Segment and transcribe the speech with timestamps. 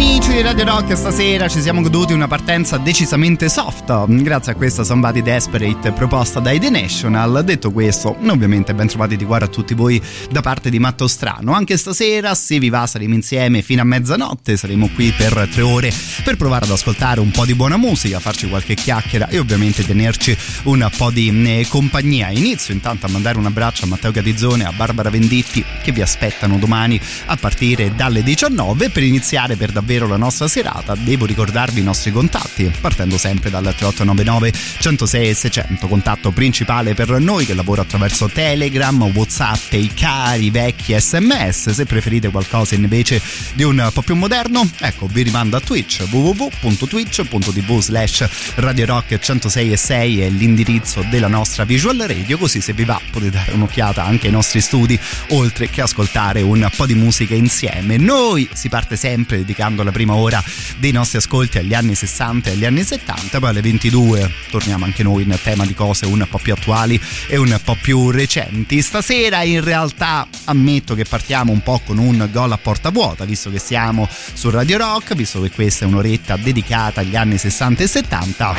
[0.00, 4.84] Amici di Radio Rock, stasera ci siamo goduti una partenza decisamente soft, grazie a questa
[4.84, 7.42] Somebody Desperate proposta dai The National.
[7.44, 10.00] Detto questo, ovviamente ben trovati di cuore a tutti voi
[10.30, 11.52] da parte di Matto Strano.
[11.52, 15.92] Anche stasera, se vi va, saremo insieme fino a mezzanotte, saremo qui per tre ore
[16.22, 20.36] per provare ad ascoltare un po' di buona musica, farci qualche chiacchiera e ovviamente tenerci
[20.64, 22.30] un po' di eh, compagnia.
[22.30, 26.02] Inizio intanto a mandare un abbraccio a Matteo Catizzone e a Barbara Venditti che vi
[26.02, 31.80] aspettano domani a partire dalle 19 per iniziare per davvero la nostra serata, devo ricordarvi
[31.80, 37.82] i nostri contatti, partendo sempre dal 3899 106 600, contatto principale per noi che lavora
[37.82, 41.70] attraverso Telegram, Whatsapp e i cari vecchi sms.
[41.70, 43.20] Se preferite qualcosa invece
[43.54, 49.72] di un po' più moderno, ecco, vi rimando a Twitch www.twitch.tv slash Radio Rock 106
[49.72, 54.04] e 6 è l'indirizzo della nostra visual radio, così se vi va potete dare un'occhiata
[54.04, 57.96] anche ai nostri studi, oltre che ascoltare un po' di musica insieme.
[57.96, 60.42] Noi si parte sempre di dedicando la prima ora
[60.78, 65.02] dei nostri ascolti agli anni 60 e agli anni 70, poi alle 22 torniamo anche
[65.02, 68.82] noi in tema di cose un po' più attuali e un po' più recenti.
[68.82, 73.50] Stasera in realtà ammetto che partiamo un po' con un gol a porta vuota, visto
[73.50, 77.86] che siamo su Radio Rock, visto che questa è un'oretta dedicata agli anni 60 e
[77.86, 78.54] 70.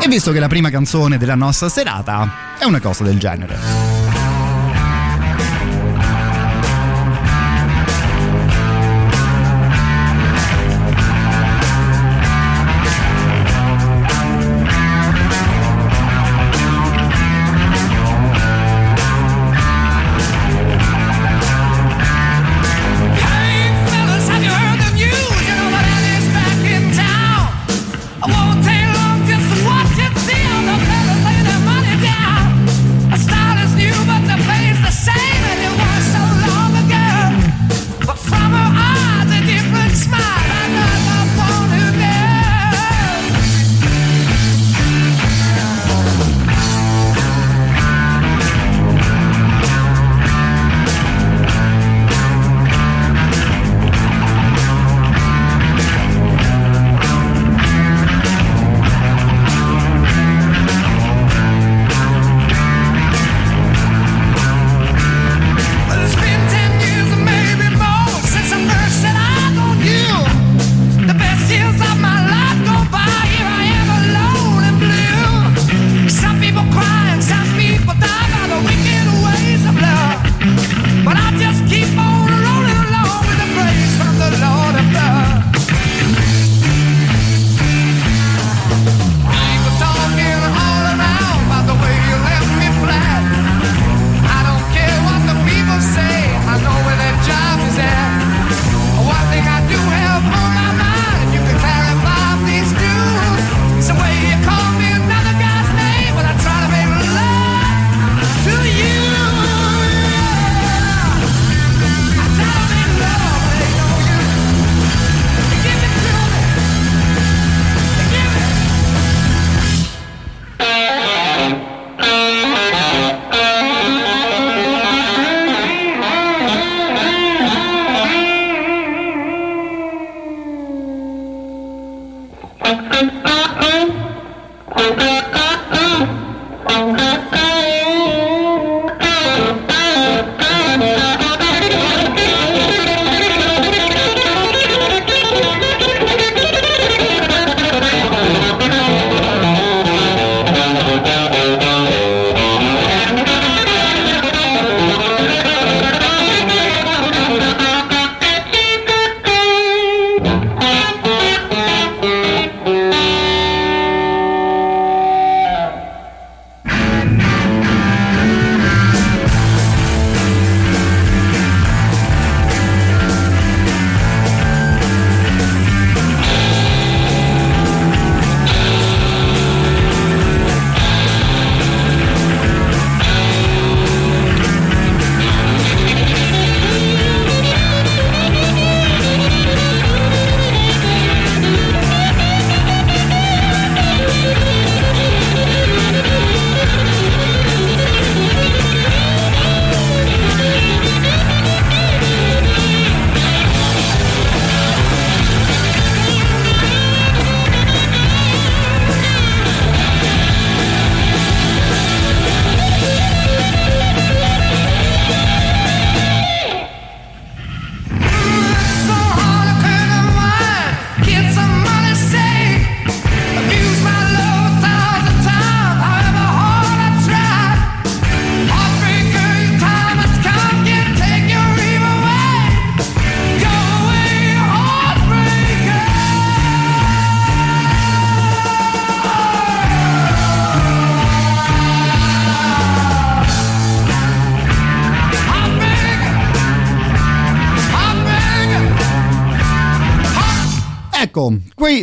[0.00, 4.07] E visto che la prima canzone della nostra serata è una cosa del genere.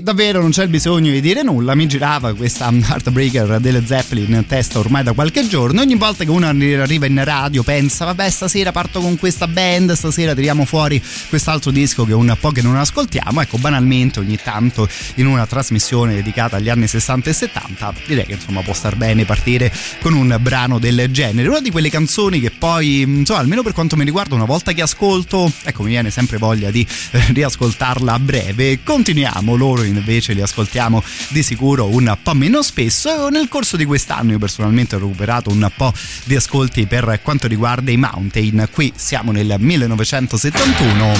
[0.06, 4.46] Davvero non c'è il bisogno di dire nulla, mi girava questa Heartbreaker delle Zeppelin in
[4.46, 8.72] testa ormai da qualche giorno, ogni volta che uno arriva in radio pensa vabbè stasera
[8.72, 13.42] parto con questa band, stasera tiriamo fuori quest'altro disco che un po' che non ascoltiamo,
[13.42, 18.34] ecco banalmente ogni tanto in una trasmissione dedicata agli anni 60 e 70 direi che
[18.34, 22.52] insomma può star bene partire con un brano del genere, una di quelle canzoni che
[22.52, 26.38] poi insomma almeno per quanto mi riguarda una volta che ascolto ecco mi viene sempre
[26.38, 28.84] voglia di eh, riascoltarla a breve.
[28.84, 33.30] Continuiamo, loro invece li ascoltiamo di sicuro un po' meno spesso.
[33.30, 35.94] Nel corso di quest'anno io personalmente ho recuperato un po'
[36.24, 38.68] di ascolti per quanto riguarda i Mountain.
[38.72, 41.14] Qui siamo nel 1971,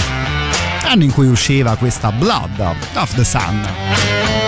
[0.84, 2.60] anno in cui usciva questa Blood
[2.96, 4.45] of the Sun.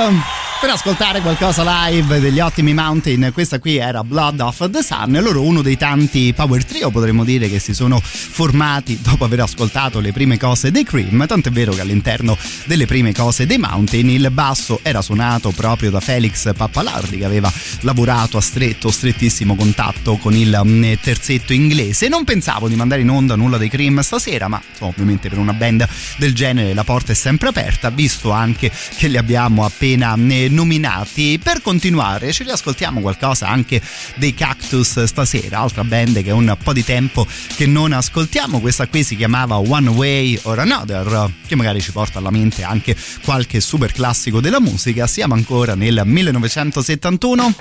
[0.00, 3.30] um, per ascoltare qualcosa live degli ottimi Mountain.
[3.32, 7.48] Questa qui era Blood of the Sun, loro uno dei tanti power trio potremmo dire
[7.48, 11.80] che si sono formati dopo aver ascoltato le prime cose dei Cream, tant'è vero che
[11.80, 17.24] all'interno delle prime cose dei Mountain il basso era suonato proprio da Felix Pappalardi che
[17.24, 17.50] aveva
[17.80, 22.08] lavorato a stretto, strettissimo contatto con il mm, terzetto inglese.
[22.08, 25.54] Non pensavo di mandare in onda nulla dei Cream stasera, ma insomma, ovviamente per una
[25.54, 25.88] band
[26.18, 31.40] del genere la porta è sempre aperta, visto anche che li abbiamo appena mm, nominati.
[31.42, 33.80] Per continuare ci riascoltiamo qualcosa anche
[34.16, 37.26] dei Cactus stasera, altra band che è un po' di tempo
[37.56, 38.60] che non ascoltiamo.
[38.60, 42.96] Questa qui si chiamava One Way or Another, che magari ci porta alla mente anche
[43.24, 45.06] qualche super classico della musica.
[45.06, 47.54] Siamo ancora nel 1971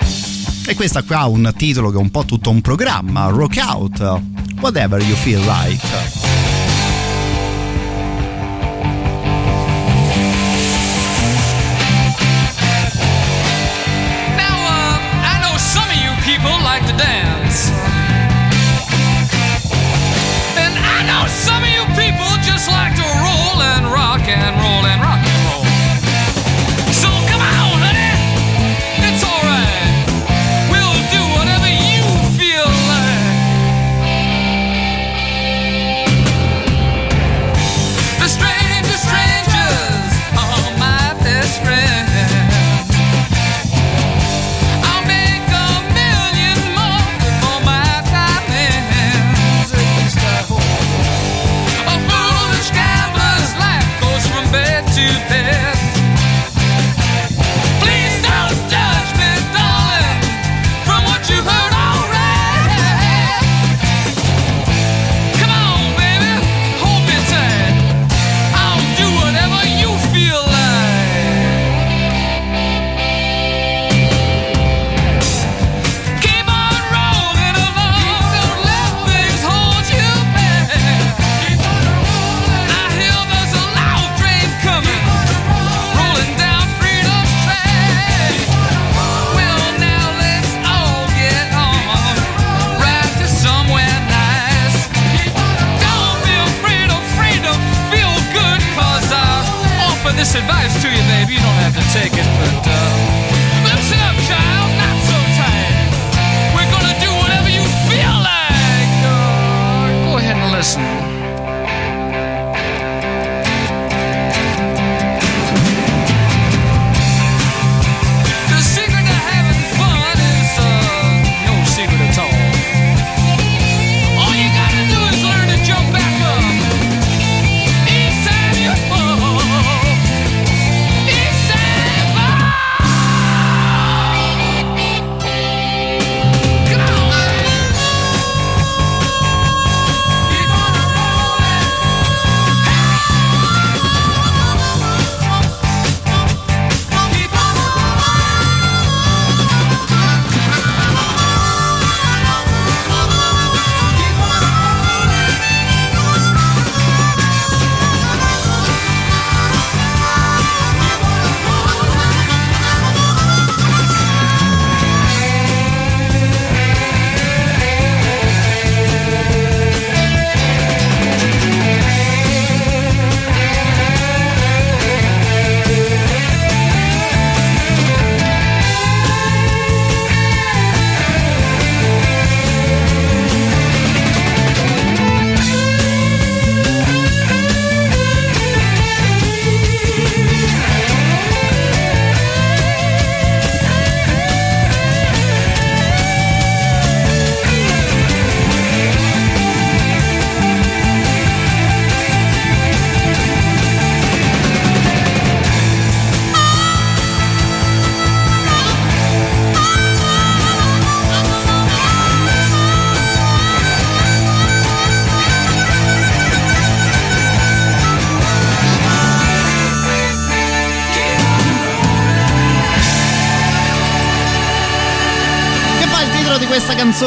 [0.65, 4.21] e questa qua ha un titolo che è un po' tutto un programma, Rock Out,
[4.59, 6.38] Whatever You Feel Like.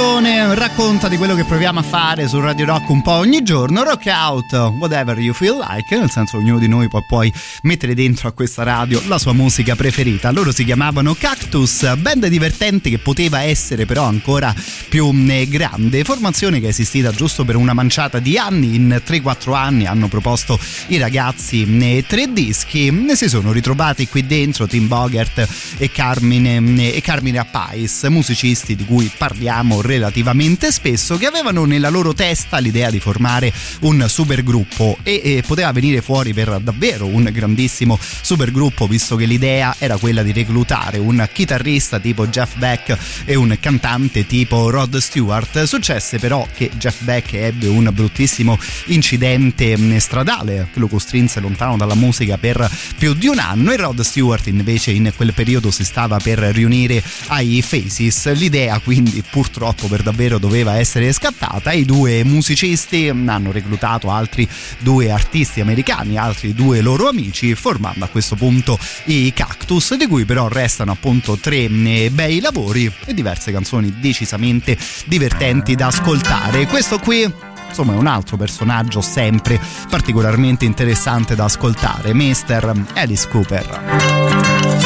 [0.02, 3.85] Canzone racconta di quello che proviamo a fare su Radio Rock un po' ogni giorno.
[3.85, 7.32] Rock out whatever you feel like, nel senso ognuno di noi può poi
[7.62, 10.32] mettere dentro a questa radio la sua musica preferita.
[10.32, 14.52] Loro si chiamavano Cactus, band divertente che poteva essere però ancora
[14.88, 16.02] più eh, grande.
[16.02, 20.59] Formazione che è esistita giusto per una manciata di anni, in 3-4 anni hanno proposto
[20.88, 26.56] i ragazzi eh, tre dischi, ne si sono ritrovati qui dentro Tim Bogert e Carmine,
[26.56, 32.59] eh, e Carmine Appais, musicisti di cui parliamo relativamente spesso, che avevano nella loro testa
[32.59, 38.87] l'idea di formare un supergruppo e, e poteva venire fuori per davvero un grandissimo supergruppo,
[38.87, 42.97] visto che l'idea era quella di reclutare un chitarrista tipo Jeff Beck
[43.27, 45.65] e un cantante tipo Rod Stewart.
[45.65, 51.77] Successe però che Jeff Beck ebbe un bruttissimo incidente mm, stradale che lo costrinse lontano
[51.77, 55.85] dalla musica per più di un anno e Rod Stewart invece in quel periodo si
[55.85, 58.33] stava per riunire ai Faces.
[58.33, 64.49] L'idea quindi purtroppo per davvero doveva essere scattata i due musicisti hanno reclutato altri
[64.79, 70.25] due artisti americani, altri due loro amici, formando a questo punto i Cactus, di cui
[70.25, 76.67] però restano appunto tre eh, bei lavori e diverse canzoni decisamente divertenti da ascoltare.
[76.67, 77.31] Questo qui
[77.69, 79.59] insomma è un altro personaggio sempre
[79.89, 82.85] particolarmente interessante da ascoltare, Mr.
[82.95, 84.82] Alice Cooper.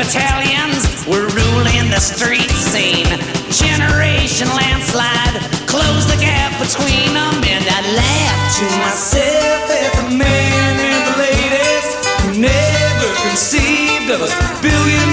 [0.00, 3.04] Battalions were ruling the street scene.
[3.52, 5.36] Generation landslide
[5.68, 7.36] closed the gap between them.
[7.44, 11.86] And I laughed to myself at the man and the ladies
[12.24, 15.09] who never conceived of us billion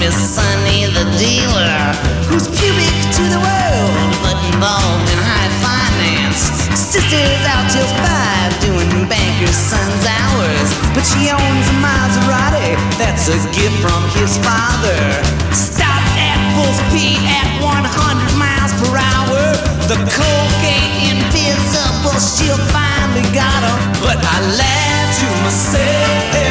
[0.00, 1.76] his sonny the dealer,
[2.24, 6.40] who's pubic to the world but involved in high finance.
[6.72, 13.38] Sister's out till five doing banker's son's hours, but she owns a Maserati that's a
[13.52, 15.00] gift from his father.
[15.52, 19.40] Stop at full speed at 100 miles per hour.
[19.84, 23.78] The cocaine invisible, she'll finally got him.
[24.00, 26.49] But I laugh to myself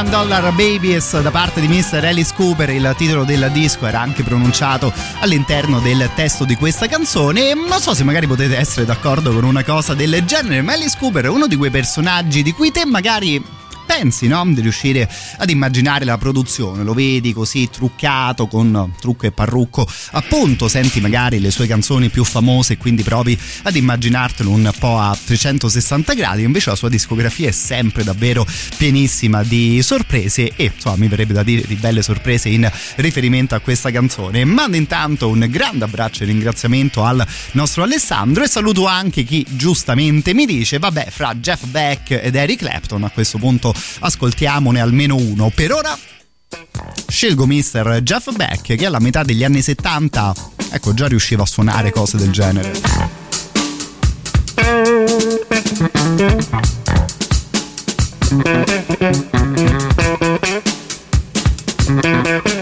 [0.00, 2.02] Million Dollar Babies da parte di Mr.
[2.06, 7.52] Alice Cooper, il titolo del disco era anche pronunciato all'interno del testo di questa canzone.
[7.52, 11.24] Non so se magari potete essere d'accordo con una cosa del genere, ma Alice Cooper
[11.24, 13.49] è uno di quei personaggi di cui te magari
[13.90, 14.46] pensi no?
[14.46, 20.68] di riuscire ad immaginare la produzione, lo vedi così truccato con trucco e parrucco, appunto
[20.68, 25.18] senti magari le sue canzoni più famose e quindi provi ad immaginartelo un po' a
[25.22, 31.08] 360 gradi, invece la sua discografia è sempre davvero pienissima di sorprese e insomma mi
[31.08, 34.44] verrebbe da dire di belle sorprese in riferimento a questa canzone.
[34.44, 40.32] Mando intanto un grande abbraccio e ringraziamento al nostro Alessandro e saluto anche chi giustamente
[40.32, 45.50] mi dice vabbè fra Jeff Beck ed Eric Clapton a questo punto ascoltiamone almeno uno.
[45.54, 45.98] Per ora
[47.06, 48.00] scelgo Mr.
[48.02, 50.34] Jeff Beck che alla metà degli anni 70
[50.72, 52.72] ecco già riusciva a suonare cose del genere.
[62.02, 62.59] Radio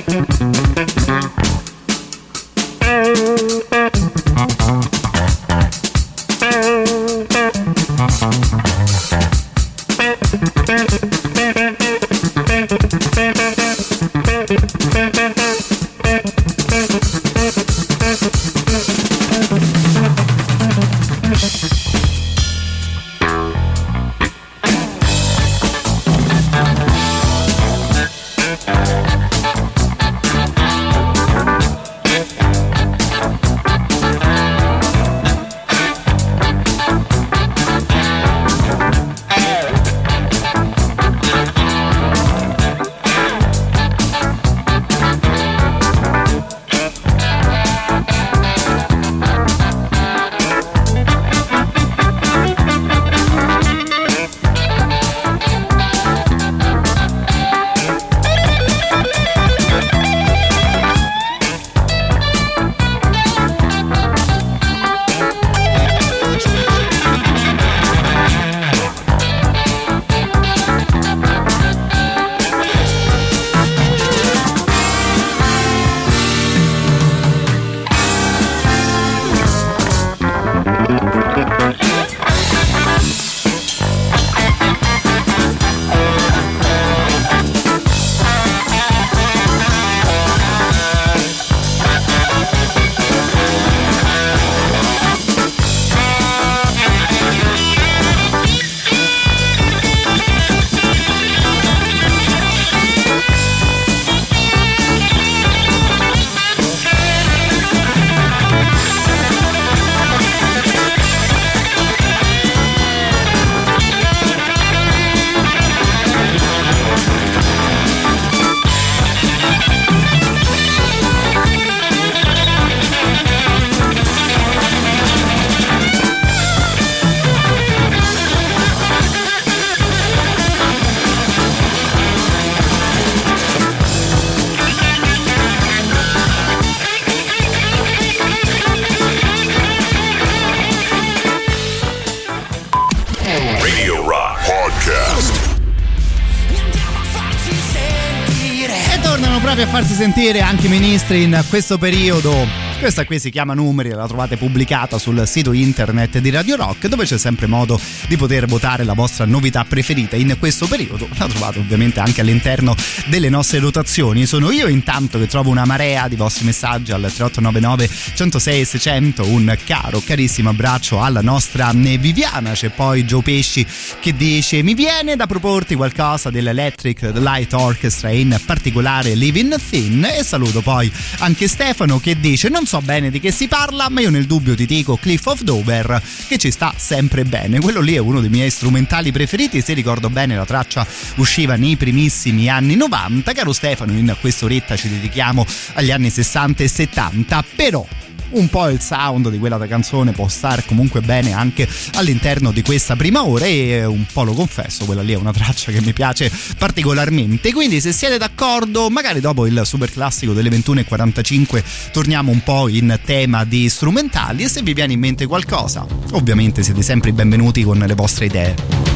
[150.19, 152.68] sentire anche i ministri in questo periodo.
[152.79, 157.05] Questa qui si chiama Numeri, la trovate pubblicata sul sito internet di Radio Rock dove
[157.05, 161.09] c'è sempre modo di poter votare la vostra novità preferita in questo periodo.
[161.19, 164.27] La trovate ovviamente anche all'interno delle nostre rotazioni.
[164.27, 169.27] Sono io intanto che trovo una marea di vostri messaggi al 3899 106 600.
[169.27, 172.53] Un caro, carissimo abbraccio alla nostra Viviana.
[172.53, 173.67] C'è poi Joe Pesci
[173.99, 180.23] che dice mi viene da proporti qualcosa dell'Electric Light Orchestra in particolare Living Thin e
[180.23, 184.11] saluto poi anche Stefano che dice non so bene di che si parla ma io
[184.11, 187.61] nel dubbio ti dico Cliff of Dover che ci sta sempre bene.
[187.61, 191.77] Quello lì è uno dei miei strumentali preferiti se ricordo bene la traccia usciva nei
[191.77, 197.87] primissimi anni 90 caro Stefano in quest'oretta ci dedichiamo agli anni 60 e 70 però
[198.31, 202.97] un po' il sound di quella canzone può stare comunque bene anche all'interno di questa
[202.97, 206.31] prima ora e un po' lo confesso, quella lì è una traccia che mi piace
[206.57, 207.53] particolarmente.
[207.53, 211.63] Quindi se siete d'accordo, magari dopo il super classico delle 21.45
[211.93, 216.63] torniamo un po' in tema di strumentali e se vi viene in mente qualcosa, ovviamente
[216.63, 218.89] siete sempre benvenuti con le vostre idee.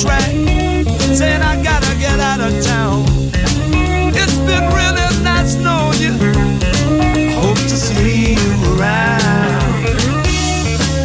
[0.00, 0.30] track,
[1.12, 3.04] saying I gotta get out of town.
[4.20, 6.14] It's been really nice knowing you.
[7.40, 9.84] Hope to see you around.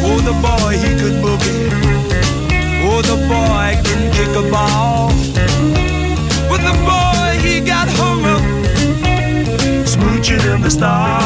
[0.08, 1.68] Oh, the boy he could boogie.
[2.88, 5.10] Oh, the boy can kick a ball.
[6.48, 8.42] But the boy he got hung up,
[9.84, 11.25] smooching in the stars.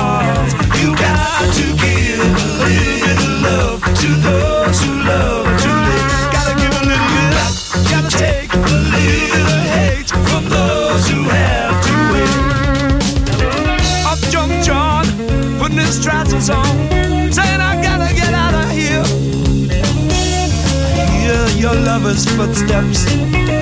[22.10, 23.06] Lover's footsteps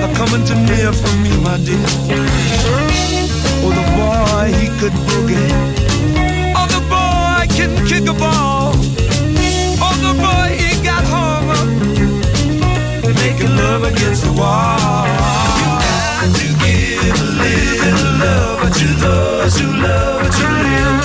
[0.03, 1.77] are coming too near for me, my dear.
[3.61, 5.49] Oh, the boy, he could boogie.
[6.55, 8.73] Oh, the boy can kick a ball.
[9.81, 11.43] Oh, the boy, he got up.
[13.21, 15.05] Making love against the wall.
[15.59, 21.01] You got to give a little love to those who love to live.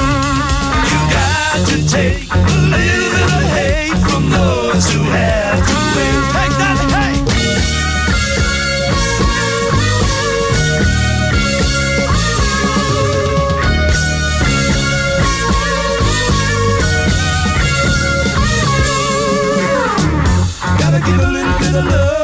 [0.90, 2.38] You got to take a
[2.72, 6.43] little hate from those who have to win.
[21.74, 22.23] A little bit of love.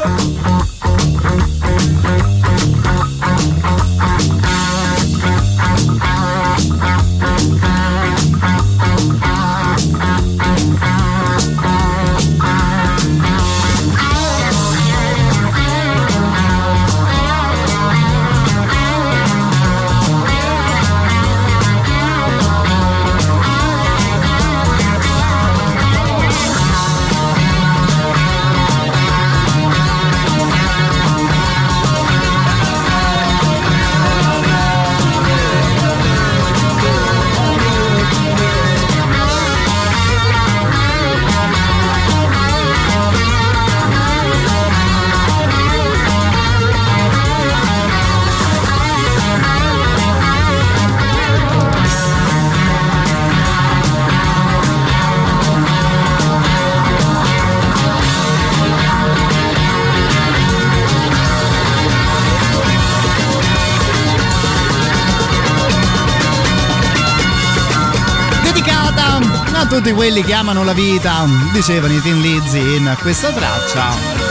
[69.71, 74.30] Tutti quelli che amano la vita, dicevano i Tin Lizzy in questa traccia.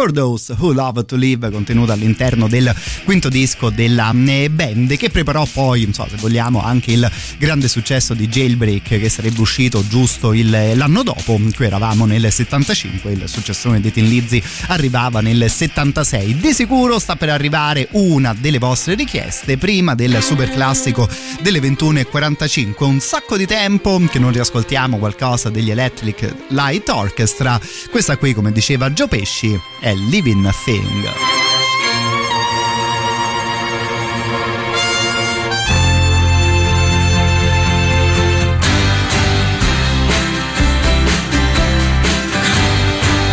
[0.00, 5.10] For Those Who Love to Live, contenuta all'interno del quinto disco della eh, band, che
[5.10, 10.32] preparò poi, insomma, se vogliamo, anche il grande successo di Jailbreak, che sarebbe uscito giusto
[10.32, 11.38] il- l'anno dopo.
[11.54, 16.34] Qui eravamo nel 75, il successone dei Tin Lizzy arrivava nel 76.
[16.38, 21.06] Di sicuro sta per arrivare una delle vostre richieste prima del super classico
[21.42, 22.84] delle 21.45.
[22.84, 27.60] Un sacco di tempo che non riascoltiamo qualcosa degli Electric Light Orchestra.
[27.90, 30.84] Questa qui, come diceva Gio Pesci, è Living Thing.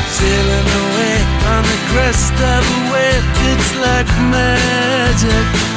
[0.10, 1.18] Sailing away
[1.54, 5.77] on the crest of a wave, it's like magic.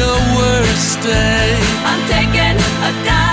[0.00, 1.58] your worst day.
[1.90, 2.56] I'm taking
[2.88, 3.29] a dive.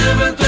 [0.00, 0.39] A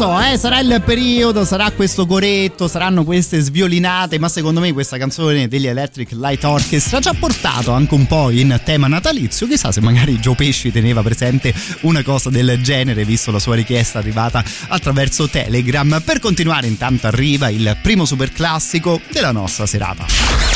[0.00, 4.96] so, eh, sarà il periodo, sarà questo coretto, saranno queste sviolinate, ma secondo me questa
[4.96, 9.46] canzone degli Electric Light Orchestra ci ha portato anche un po' in tema natalizio.
[9.46, 13.98] Chissà se magari Joe Pesci teneva presente una cosa del genere, visto la sua richiesta
[13.98, 16.00] arrivata attraverso Telegram.
[16.02, 20.06] Per continuare, intanto arriva il primo super classico della nostra serata.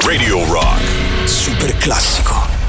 [0.07, 1.29] Radio Rock.
[1.29, 2.64] Super classico.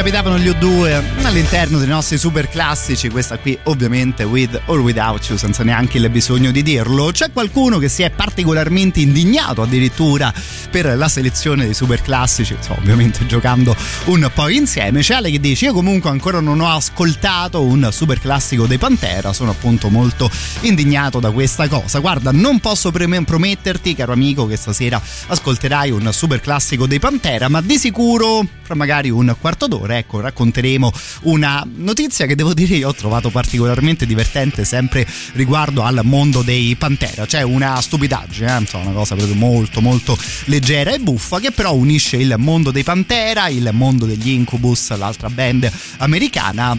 [0.00, 5.36] Capitavano gli U2 all'interno dei nostri super classici, questa qui ovviamente with or without you,
[5.36, 7.10] senza neanche il bisogno di dirlo.
[7.12, 10.32] C'è qualcuno che si è particolarmente indignato addirittura
[10.70, 13.76] per la selezione dei super classici, insomma, ovviamente giocando
[14.06, 15.02] un po' insieme.
[15.02, 19.34] C'è Ale che dice: Io comunque ancora non ho ascoltato un super classico dei Pantera,
[19.34, 20.30] sono appunto molto
[20.60, 21.98] indignato da questa cosa.
[21.98, 27.60] Guarda, non posso prometterti, caro amico, che stasera ascolterai un super classico dei Pantera, ma
[27.60, 32.88] di sicuro fra magari un quarto d'ora, ecco, racconteremo una notizia che devo dire io
[32.88, 37.26] ho trovato particolarmente divertente sempre riguardo al mondo dei Pantera.
[37.26, 38.76] C'è una stupidaggine, eh?
[38.76, 43.48] una cosa proprio molto molto leggera e buffa che però unisce il mondo dei Pantera,
[43.48, 46.78] il mondo degli Incubus, l'altra band americana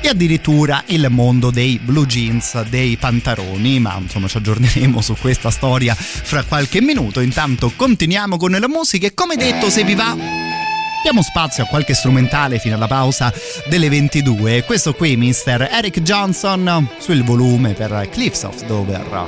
[0.00, 5.50] e addirittura il mondo dei blue jeans, dei pantaloni, ma insomma ci aggiorneremo su questa
[5.50, 7.20] storia fra qualche minuto.
[7.20, 10.55] Intanto continuiamo con la musica e come detto se vi va
[11.02, 13.32] diamo spazio a qualche strumentale fino alla pausa
[13.68, 14.64] delle 22.
[14.64, 15.68] Questo qui, Mr.
[15.70, 19.24] Eric Johnson, sul volume per Cliffs of Dover.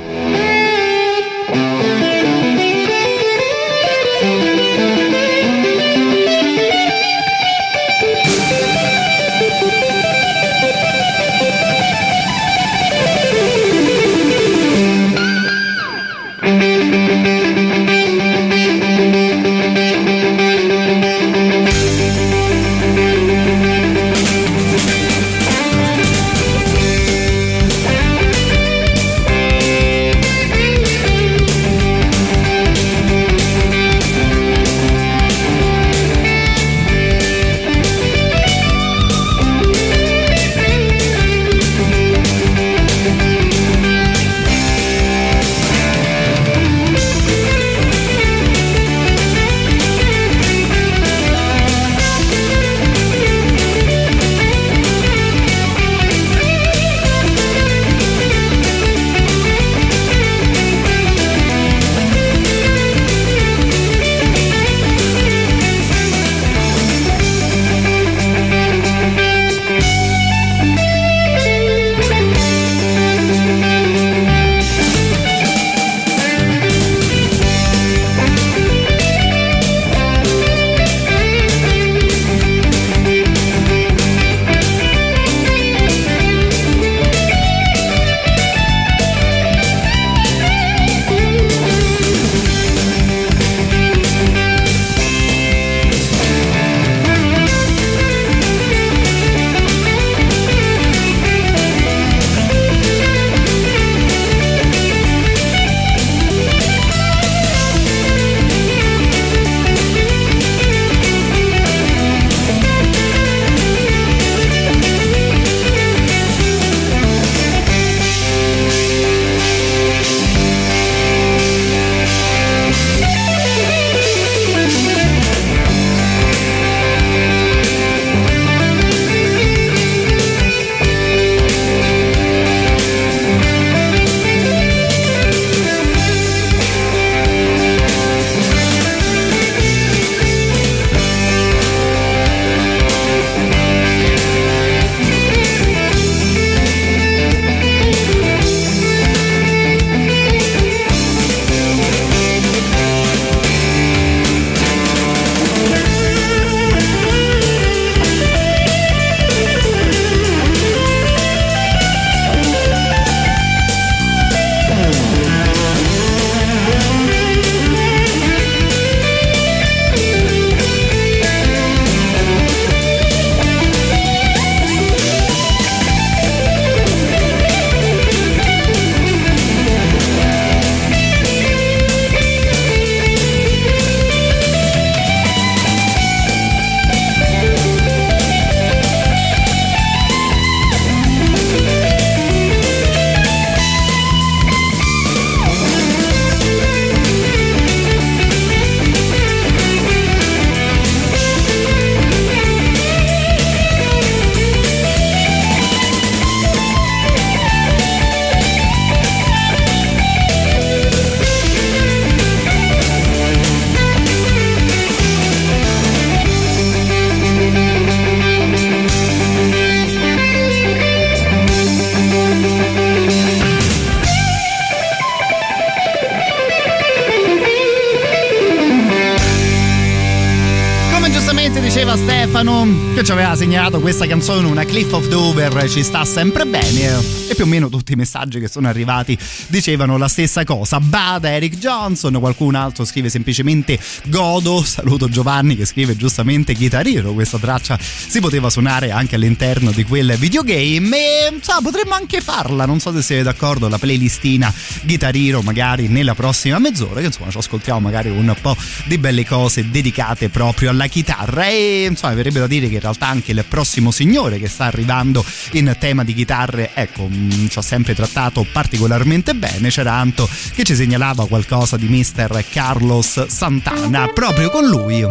[232.99, 236.97] Che ci aveva segnalato questa canzone, una Cliff of Dover, ci sta sempre bene.
[237.29, 240.81] E più o meno tutti i messaggi che sono arrivati dicevano la stessa cosa.
[240.81, 244.61] Bada Eric Johnson, qualcun altro scrive semplicemente Godo.
[244.63, 247.13] Saluto Giovanni che scrive giustamente Chitariro.
[247.13, 250.97] Questa traccia si poteva suonare anche all'interno di quel videogame.
[250.97, 252.65] E so, potremmo anche farla.
[252.65, 253.69] Non so se siete d'accordo.
[253.69, 254.53] La playlistina
[254.85, 256.99] Chitariro, magari nella prossima mezz'ora.
[256.99, 261.47] Che insomma ci ascoltiamo magari un po' di belle cose dedicate proprio alla chitarra.
[261.47, 265.23] E insomma, verrebbe da dire che in realtà anche il prossimo signore che sta arrivando
[265.53, 269.69] in tema di chitarre, ecco, mh, ci ha sempre trattato particolarmente bene.
[269.69, 272.43] C'era Anto che ci segnalava qualcosa di Mr.
[272.49, 274.07] Carlos Santana.
[274.07, 275.05] Proprio con lui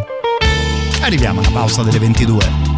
[1.00, 2.77] arriviamo alla pausa delle 22.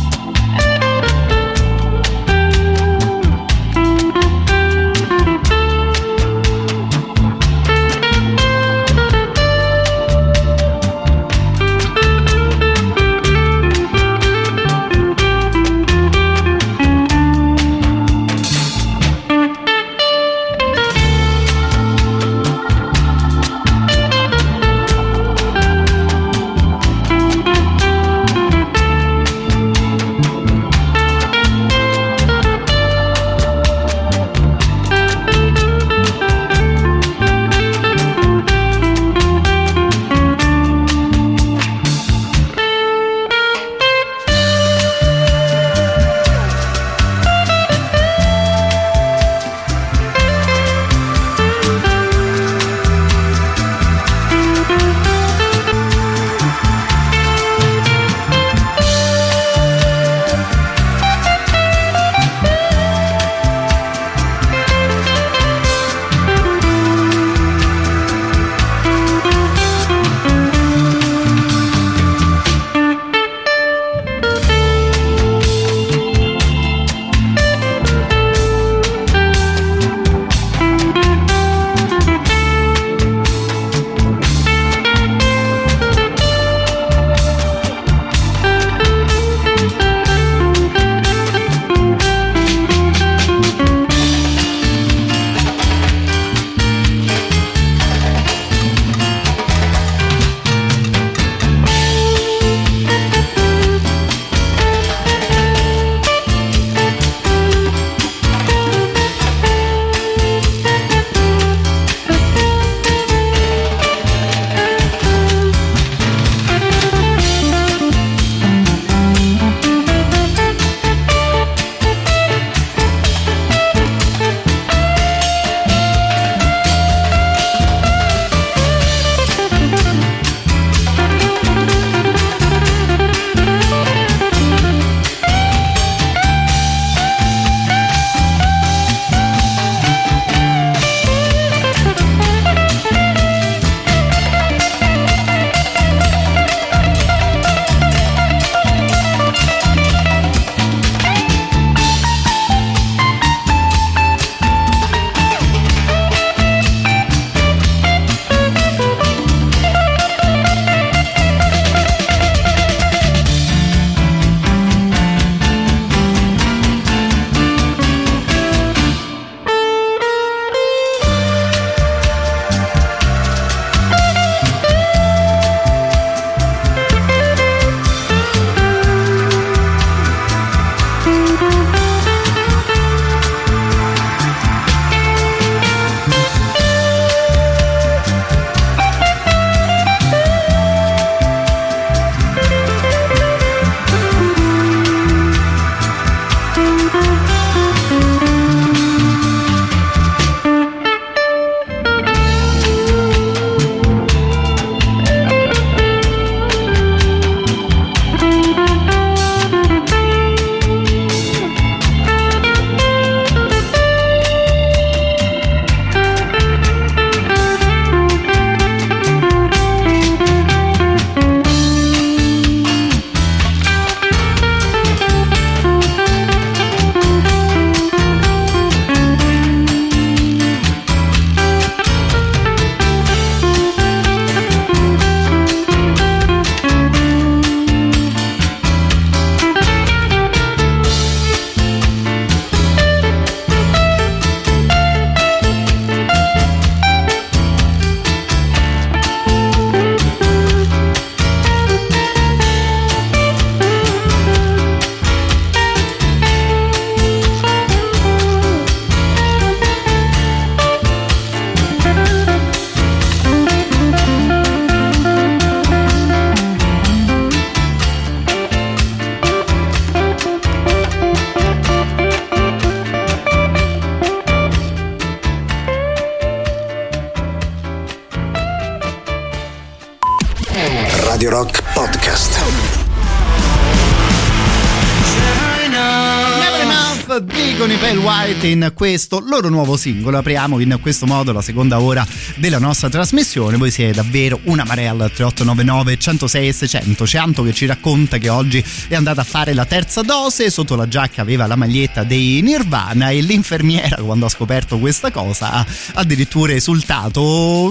[288.80, 290.16] Questo loro nuovo singolo.
[290.16, 292.06] Apriamo in questo modo la seconda ora
[292.36, 293.58] della nostra trasmissione.
[293.58, 297.04] Voi siete davvero una marea al 3899 106 e 600.
[297.04, 300.48] C'è Anto che ci racconta che oggi è andata a fare la terza dose.
[300.48, 305.52] Sotto la giacca aveva la maglietta dei Nirvana e l'infermiera, quando ha scoperto questa cosa,
[305.52, 307.20] ha addirittura esultato.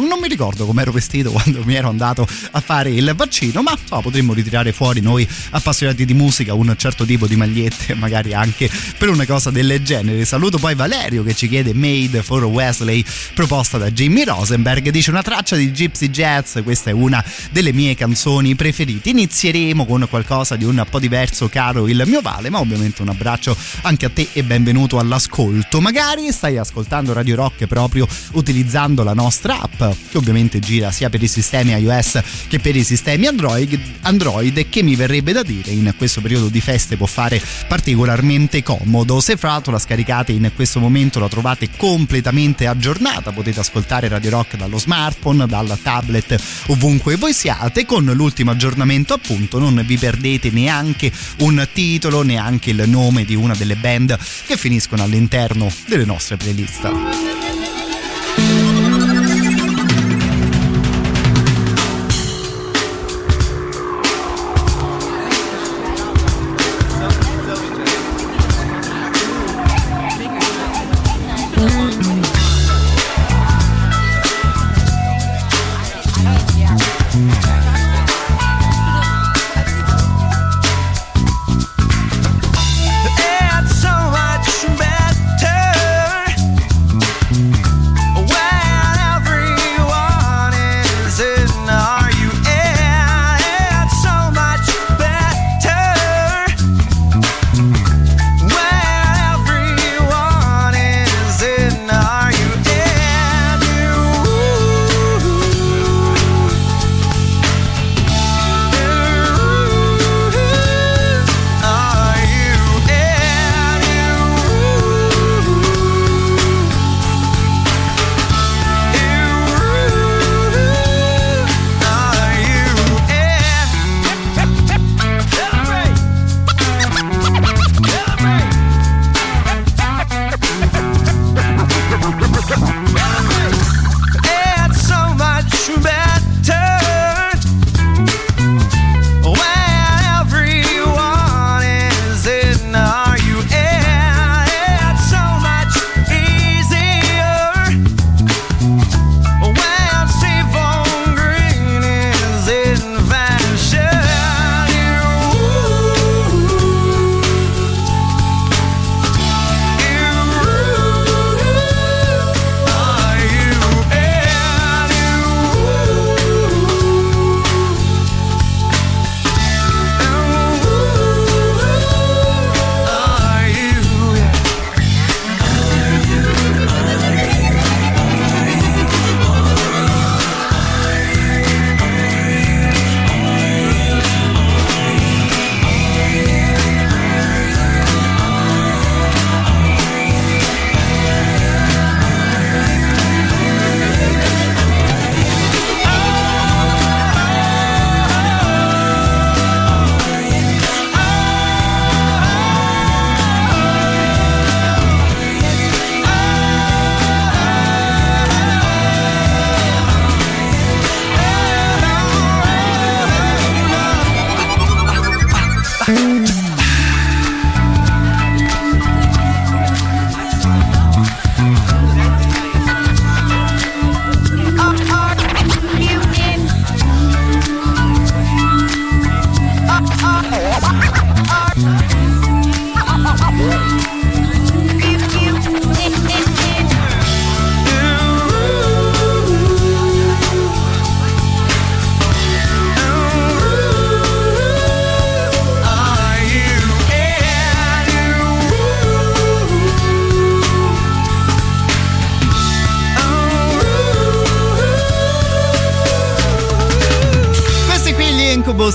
[0.07, 3.75] Non mi ricordo come ero vestito quando mi ero andato a fare il vaccino, ma
[3.83, 8.69] so, potremmo ritirare fuori noi appassionati di musica un certo tipo di magliette, magari anche
[8.95, 10.23] per una cosa del genere.
[10.23, 14.89] Saluto poi Valerio che ci chiede Made for Wesley proposta da Jimmy Rosenberg.
[14.89, 19.09] Dice una traccia di Gypsy Jazz, questa è una delle mie canzoni preferite.
[19.09, 23.55] Inizieremo con qualcosa di un po' diverso, caro il mio Vale, ma ovviamente un abbraccio
[23.83, 25.79] anche a te e benvenuto all'ascolto.
[25.79, 31.23] Magari stai ascoltando Radio Rock proprio utilizzando la nostra app, che ovviamente gira sia per
[31.23, 35.93] i sistemi iOS che per i sistemi Android, Android che mi verrebbe da dire in
[35.97, 39.21] questo periodo di feste può fare particolarmente comodo.
[39.21, 44.31] Se fra l'altro la scaricate in questo momento la trovate completamente aggiornata, potete ascoltare Radio
[44.31, 47.85] Rock dallo smartphone, dal tablet, ovunque voi siate.
[47.85, 53.55] Con l'ultimo aggiornamento appunto non vi perdete neanche un titolo, neanche il nome di una
[53.55, 57.58] delle band che finiscono all'interno delle nostre playlist.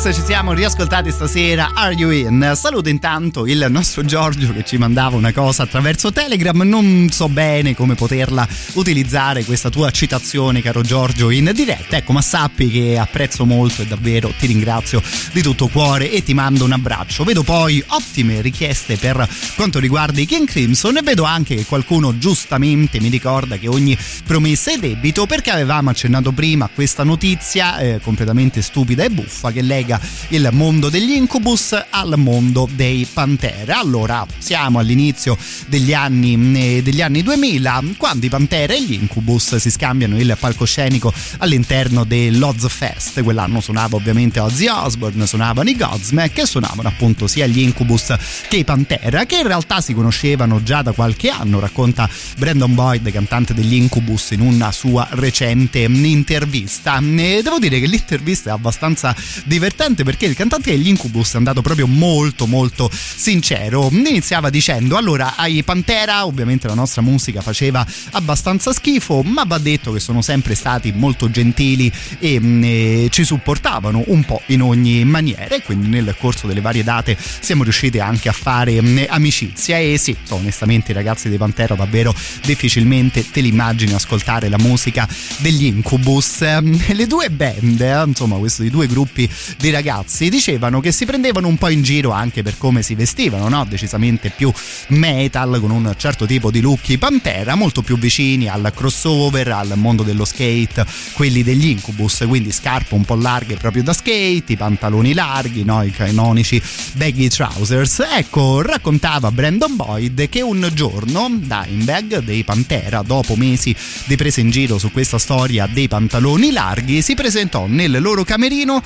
[0.07, 2.55] Incubus ci siamo riascoltati stasera Are You In?
[2.57, 6.61] Saluto intanto il nostro Giorgio che ci mandava una cosa attraverso Telegram.
[6.63, 11.99] Non so bene come poterla utilizzare questa tua citazione caro Giorgio in diretta.
[11.99, 15.01] Ecco ma sappi che apprezzo molto e davvero ti ringrazio
[15.33, 17.23] di tutto cuore e ti mando un abbraccio.
[17.23, 22.19] Vedo poi ottime richieste per quanto riguarda i King Crimson e vedo anche che qualcuno
[22.19, 28.01] giustamente mi ricorda che ogni promessa è debito perché avevamo accennato prima questa notizia eh,
[28.03, 33.79] completamente stupida e buffa che lega il mondo degli incubus al mondo dei Pantera.
[33.79, 39.57] Allora, siamo all'inizio degli anni, eh, degli anni 2000, quando i Pantera e gli incubus
[39.57, 43.23] si scambiano il palcoscenico all'interno dell'Oz Fest.
[43.23, 48.15] Quell'anno suonava ovviamente Ozzy Osbourne, suonavano i Godsmack e suonavano appunto sia gli incubus
[48.49, 52.09] che i Pantera, che in realtà si conoscevano già da qualche anno, racconta
[52.39, 56.99] Brandon Boyd, cantante degli incubus, in una sua recente intervista.
[56.99, 59.15] E devo dire che l'intervista è abbastanza
[59.45, 63.89] divertente perché il cantante degli Incubus è andato proprio molto molto sincero.
[63.91, 69.93] Iniziava dicendo allora ai Pantera ovviamente la nostra musica faceva abbastanza schifo ma va detto
[69.93, 75.05] che sono sempre stati molto gentili e, mm, e ci supportavano un po' in ogni
[75.05, 78.99] maniera e quindi nel corso delle varie date siamo riusciti anche a fare mh, mm,
[79.09, 84.59] amicizia e sì, onestamente i ragazzi dei Pantera davvero difficilmente te li immagini ascoltare la
[84.59, 85.09] musica
[85.39, 86.41] degli Incubus.
[86.41, 91.57] Le due band, eh, insomma questi due gruppi di ragazzi dicevano che si prendevano un
[91.57, 93.65] po' in giro anche per come si vestivano, no?
[93.65, 94.53] decisamente più
[94.89, 100.03] metal con un certo tipo di look Pantera, molto più vicini al crossover, al mondo
[100.03, 105.15] dello skate, quelli degli Incubus, quindi scarpe un po' larghe proprio da skate, i pantaloni
[105.15, 105.83] larghi, no?
[105.83, 106.61] i canonici
[106.93, 108.03] baggy trousers.
[108.17, 113.75] Ecco, raccontava Brandon Boyd che un giorno Dimebag dei Pantera, dopo mesi
[114.05, 118.83] di presa in giro su questa storia dei pantaloni larghi, si presentò nel loro camerino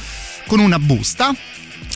[0.48, 1.34] con una busta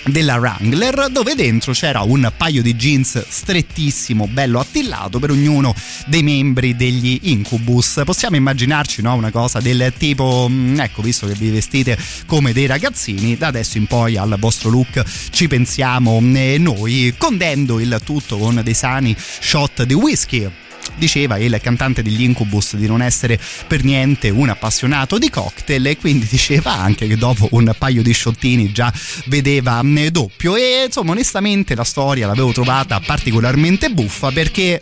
[0.05, 5.75] della Wrangler dove dentro c'era un paio di jeans strettissimo bello attillato per ognuno
[6.07, 8.03] dei membri degli Incubus.
[8.05, 11.97] Possiamo immaginarci no, una cosa del tipo mm, ecco visto che vi vestite
[12.27, 17.81] come dei ragazzini da adesso in poi al vostro look ci pensiamo eh, noi condendo
[17.81, 20.51] il tutto con dei sani shot di whisky
[20.97, 25.97] diceva il cantante degli Incubus di non essere per niente un appassionato di cocktail e
[25.97, 28.93] quindi diceva anche che dopo un paio di sciottini già
[29.27, 34.81] vedeva mm, doppio e insomma onestamente la storia l'avevo trovata particolarmente buffa perché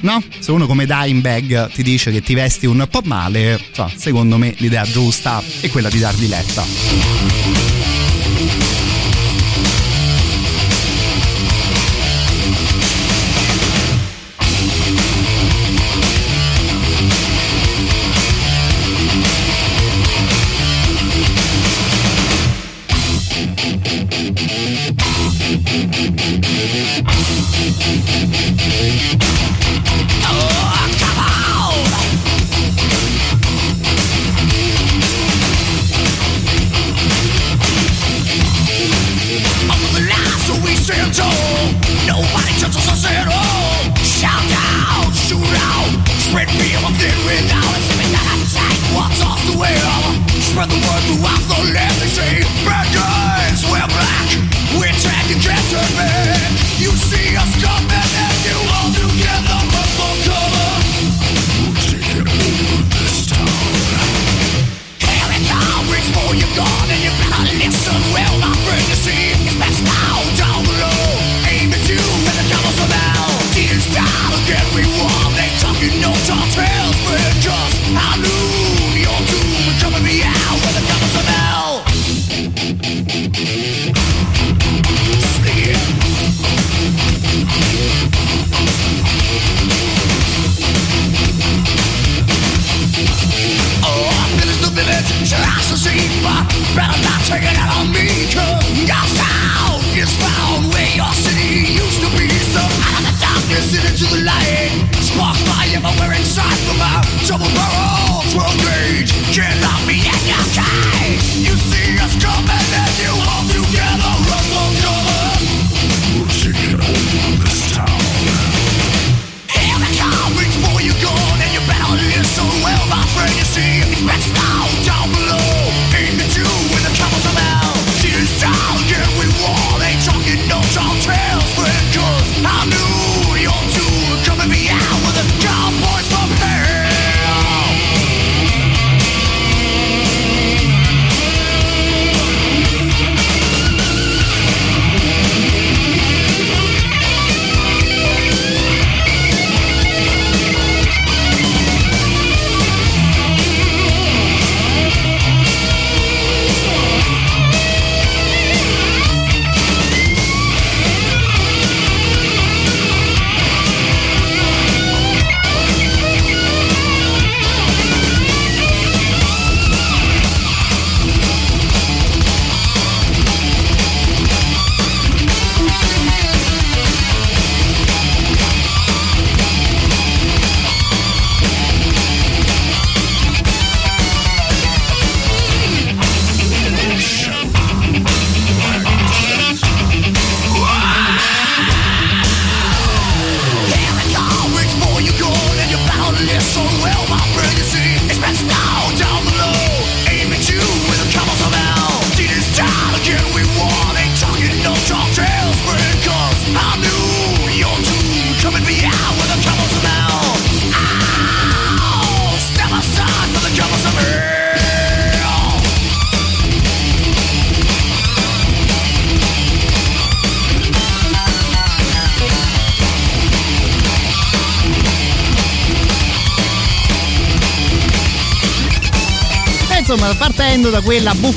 [0.00, 0.22] no?
[0.38, 4.54] Se uno come Dimebag ti dice che ti vesti un po' male, cioè, secondo me
[4.58, 7.67] l'idea giusta è quella di dargli letta.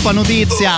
[0.01, 0.77] Buffa notizia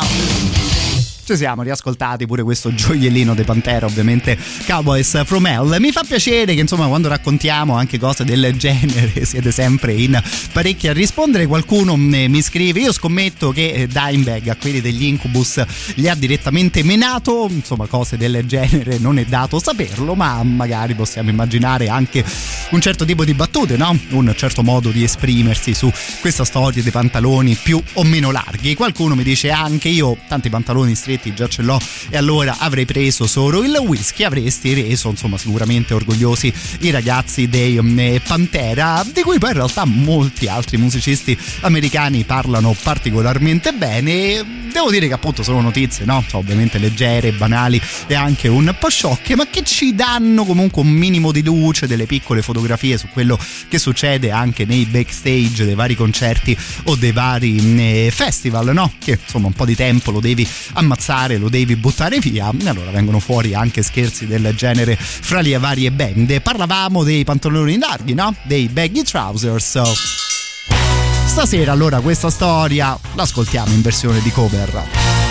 [1.25, 5.77] ci siamo riascoltati pure questo gioiellino di Pantera, ovviamente Cowboys from Hell.
[5.79, 10.21] Mi fa piacere che insomma quando raccontiamo anche cose del genere siete sempre in
[10.51, 11.45] parecchi a rispondere.
[11.47, 15.63] Qualcuno mi scrive: Io scommetto che eh, Dimebag a quelli degli Incubus
[15.95, 17.47] li ha direttamente menato.
[17.49, 22.25] Insomma, cose del genere non è dato saperlo, ma magari possiamo immaginare anche
[22.73, 23.97] un certo tipo di battute, no?
[24.09, 28.73] Un certo modo di esprimersi su questa storia dei pantaloni più o meno larghi.
[28.73, 33.27] Qualcuno mi dice anche io tanti pantaloni stretti già ce l'ho e allora avrei preso
[33.27, 39.37] solo il whisky avresti reso insomma sicuramente orgogliosi i ragazzi dei um, Pantera di cui
[39.37, 45.61] poi in realtà molti altri musicisti americani parlano particolarmente bene devo dire che appunto sono
[45.61, 46.23] notizie no?
[46.27, 50.89] Cioè, ovviamente leggere, banali e anche un po' sciocche ma che ci danno comunque un
[50.89, 52.62] minimo di luce delle piccole fotografie
[52.97, 53.37] su quello
[53.67, 58.91] che succede anche nei backstage dei vari concerti o dei vari eh, festival no?
[58.99, 62.69] che insomma un po' di tempo lo devi ammazzare ammazzare lo devi buttare via e
[62.69, 68.13] allora vengono fuori anche scherzi del genere fra le varie band parlavamo dei pantaloni larghi
[68.13, 68.35] no?
[68.43, 69.81] dei baggy trousers
[71.25, 75.22] stasera allora questa storia l'ascoltiamo in versione di cover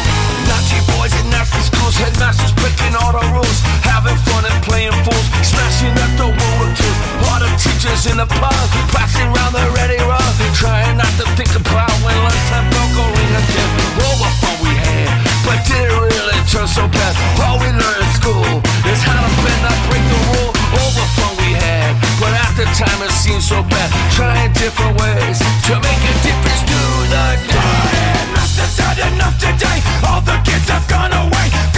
[2.03, 6.71] headmasters breaking all the rules, having fun and playing fools, smashing at the World War
[6.75, 6.93] II.
[7.31, 11.55] All the teachers in the pub, passing around the ready rug, trying not to think
[11.55, 13.71] about when lunchtime broke a ring again.
[14.03, 15.15] All the fun we had,
[15.47, 17.15] but did it really turn so bad?
[17.47, 18.51] All we learned in school
[18.91, 20.51] is how to bend, not break the rule.
[20.75, 23.89] All the fun we had, but at time it seemed so bad.
[24.17, 25.39] Trying different ways
[25.69, 26.81] to make a difference to
[27.13, 28.33] the day.
[28.35, 29.79] Masters had enough today.
[30.09, 31.52] All the kids have gone away.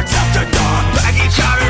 [0.00, 0.48] After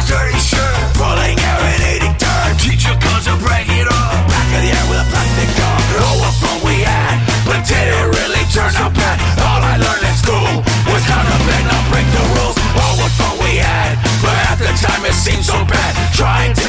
[0.07, 0.74] dirty shirt.
[0.95, 2.55] Pulling and eating dirt.
[2.62, 4.14] Teacher comes and break it up.
[4.31, 5.78] Back the air with a plastic gun.
[6.22, 7.18] What fun we had.
[7.43, 9.18] But did it really turn out bad?
[9.43, 12.57] All I learned in school was how to bend, break the rules.
[12.78, 13.99] Oh, what fun we had.
[14.22, 15.91] But at the time it seemed so bad.
[16.14, 16.59] Trying different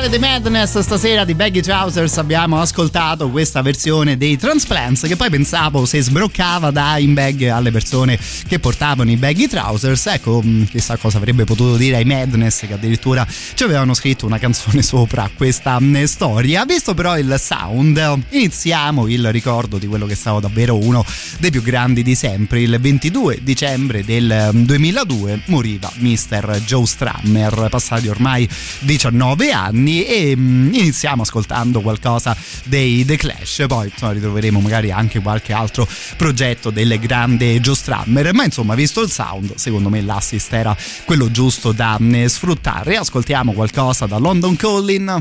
[0.00, 2.16] Originale The Madness stasera di Baggy Trousers.
[2.16, 7.70] Abbiamo ascoltato questa versione dei Transplants che poi pensavo se sbroccava da in bag alle
[7.70, 10.06] persone che portavano i Baggy Trousers.
[10.06, 14.38] Ecco mh, chissà cosa avrebbe potuto dire ai Madness che addirittura ci avevano scritto una
[14.38, 16.64] canzone sopra questa mh, storia.
[16.64, 21.04] Visto però il sound iniziamo il ricordo di quello che è stato davvero uno
[21.38, 22.60] dei più grandi di sempre.
[22.60, 26.62] Il 22 dicembre del mh, 2002 moriva Mr.
[26.64, 28.48] Joe Strummer passati ormai
[28.80, 33.64] 19 anni e mh, iniziamo ascoltando qualcosa dei The Clash.
[33.66, 35.86] Poi insomma, ritroveremo magari anche qualche altro
[36.16, 38.32] progetto del grande Joe Strummer.
[38.32, 42.96] Ma insomma visto il sound secondo me l'assist era quello giusto da mh, sfruttare.
[42.96, 45.18] Ascoltiamo qualcosa da London Calling.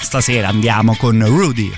[0.00, 1.70] Stasera andiamo con Rudy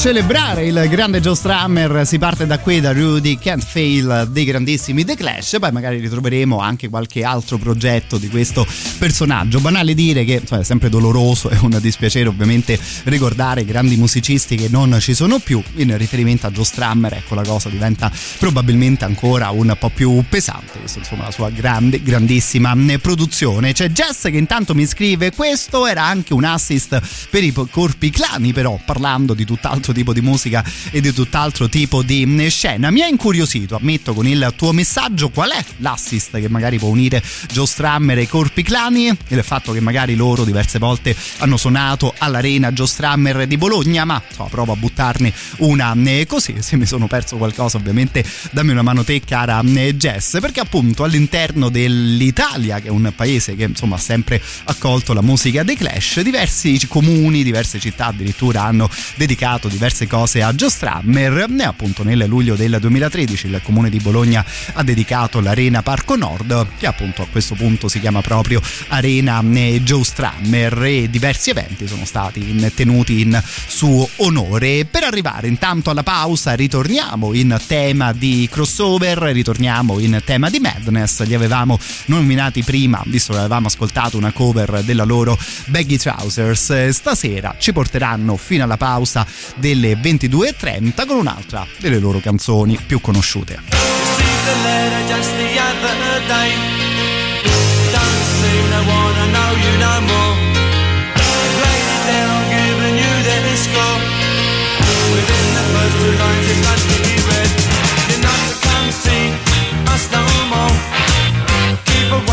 [0.00, 5.04] celebrare il grande Joe Strummer si parte da qui da Rudy Can't Fail dei grandissimi
[5.04, 8.66] The Clash poi magari ritroveremo anche qualche altro progetto di questo
[8.98, 9.60] personaggio.
[9.60, 14.68] Banale dire che insomma, è sempre doloroso e un dispiacere ovviamente ricordare grandi musicisti che
[14.70, 15.62] non ci sono più.
[15.74, 20.69] In riferimento a Joe Strummer ecco la cosa diventa probabilmente ancora un po' più pesante
[20.90, 23.72] visto insomma la sua grande grandissima produzione.
[23.72, 28.52] C'è Jess che intanto mi scrive questo era anche un assist per i corpi clani
[28.52, 33.06] però parlando di tutt'altro tipo di musica e di tutt'altro tipo di scena mi ha
[33.06, 37.22] incuriosito ammetto con il tuo messaggio qual è l'assist che magari può unire
[37.52, 42.14] Joe Strummer e i corpi clani il fatto che magari loro diverse volte hanno suonato
[42.18, 45.88] all'arena Joe Strummer di Bologna ma so, provo a buttarne una
[46.26, 50.79] così se mi sono perso qualcosa ovviamente dammi una mano te cara Jess perché appunto
[50.98, 56.20] all'interno dell'Italia che è un paese che insomma ha sempre accolto la musica dei Clash
[56.20, 61.46] diversi comuni diverse città addirittura hanno dedicato diverse cose a Joe Strummer.
[61.58, 66.68] E appunto nel luglio del 2013 il comune di Bologna ha dedicato l'Arena Parco Nord
[66.78, 70.84] che appunto a questo punto si chiama proprio Arena eh, Joe Strummer.
[70.84, 74.84] E diversi eventi sono stati tenuti in suo onore.
[74.84, 81.22] Per arrivare intanto alla pausa ritorniamo in tema di crossover ritorniamo in tema di Madness
[81.24, 86.88] li avevamo nominati prima visto che avevamo ascoltato una cover della loro Baggy Trousers.
[86.88, 93.58] Stasera ci porteranno fino alla pausa delle 22.30 con un'altra delle loro canzoni più conosciute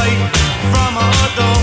[0.08, 0.36] light
[0.72, 1.57] from a door.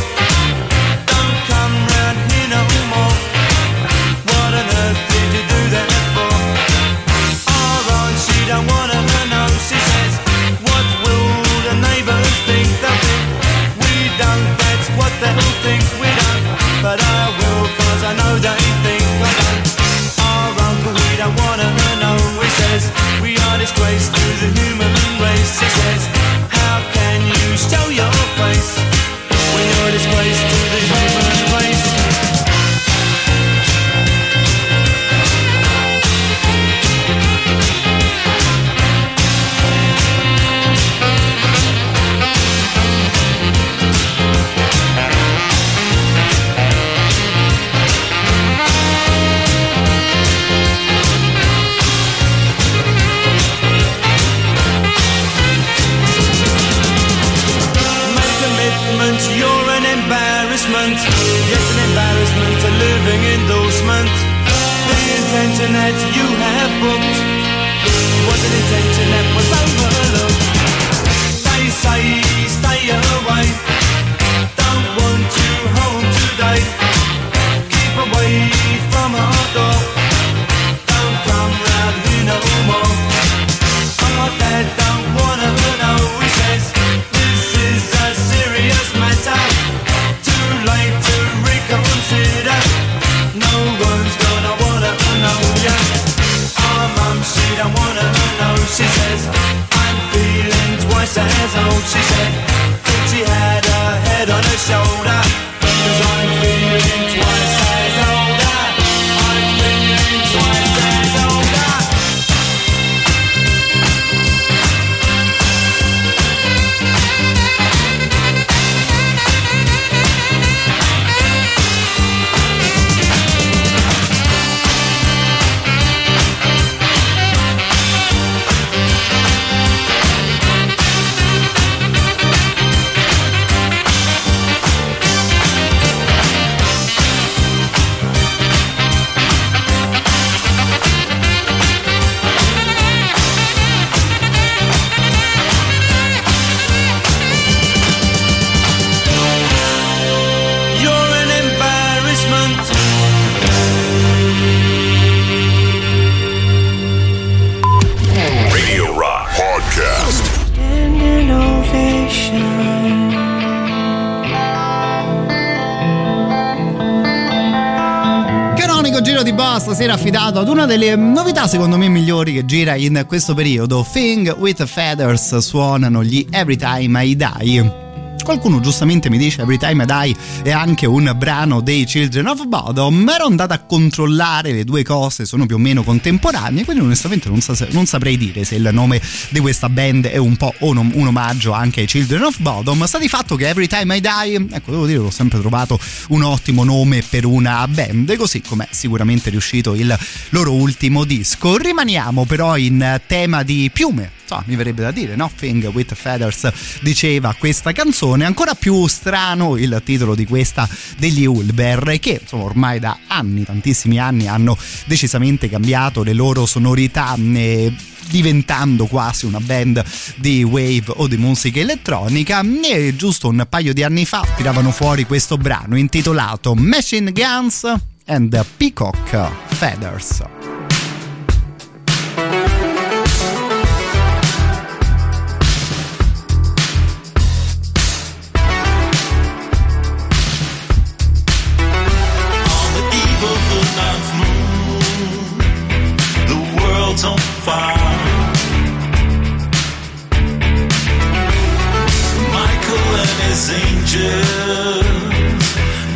[170.64, 173.86] Una delle novità secondo me migliori che gira in questo periodo.
[173.90, 177.83] Thing with Feathers suonano gli Every Time I Die.
[178.24, 182.46] Qualcuno giustamente mi dice Every Time I Die è anche un brano dei Children of
[182.46, 187.28] Bodom, ero andato a controllare le due cose, sono più o meno contemporanee, quindi onestamente
[187.28, 190.90] non, sa- non saprei dire se il nome di questa band è un po' un,
[190.94, 192.84] un omaggio anche ai Children of Bodom.
[192.86, 195.78] Sta di fatto che Every Time I Die, ecco, devo dire, l'ho sempre trovato
[196.08, 199.96] un ottimo nome per una band, così come è sicuramente riuscito il
[200.30, 201.58] loro ultimo disco.
[201.58, 205.30] Rimaniamo però in tema di piume so, mi verrebbe da dire, no?
[205.34, 208.24] Thing with Feathers diceva questa canzone.
[208.24, 210.68] Ancora più strano il titolo di questa
[210.98, 214.56] degli Ulver, che insomma ormai da anni, tantissimi anni, hanno
[214.86, 217.14] decisamente cambiato le loro sonorità.
[217.16, 217.72] Eh,
[218.08, 219.82] diventando quasi una band
[220.16, 225.04] di wave o di musica elettronica e giusto un paio di anni fa tiravano fuori
[225.04, 227.72] questo brano intitolato Machine Guns
[228.06, 230.53] and Peacock Feathers.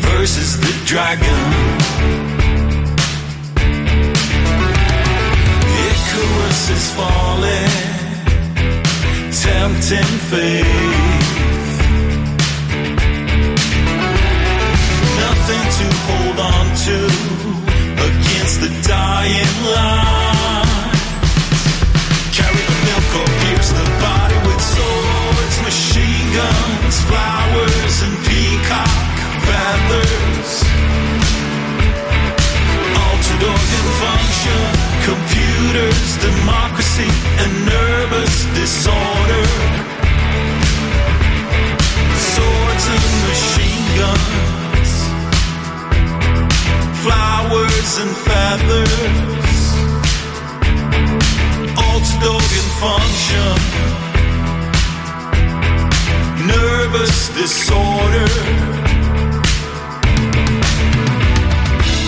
[0.09, 1.41] Versus the dragon.
[5.89, 7.75] Icarus is falling,
[9.45, 11.19] tempting fate.
[15.49, 16.99] nothing to hold on to
[18.09, 20.28] against the dying light.
[26.35, 29.15] Guns, flowers, and peacock
[29.49, 30.51] feathers.
[33.05, 34.63] Altered organ function,
[35.09, 37.11] computers, democracy,
[37.43, 39.47] and nervous disorder.
[42.33, 44.39] Swords and machine guns
[47.05, 49.59] flowers and feathers,
[51.87, 54.08] altered organ function,
[56.91, 58.29] nervous disorder.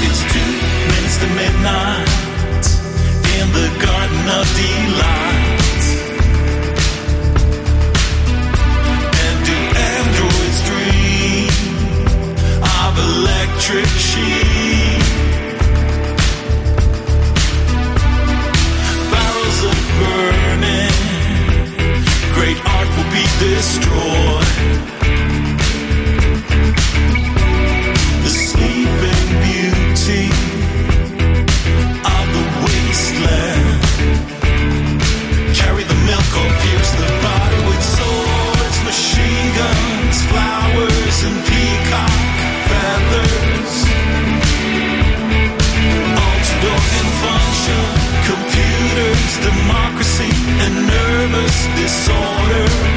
[0.06, 0.52] It's two
[0.90, 2.66] minutes to midnight
[3.36, 5.84] in the Garden of Delight.
[9.24, 9.56] And do
[9.92, 11.52] androids dream
[12.80, 15.02] of electric sheep?
[19.12, 20.89] Barrels of burning,
[22.40, 24.48] great art will be destroyed.
[28.24, 30.59] The sleeping beauty
[51.30, 52.89] venomous disorder.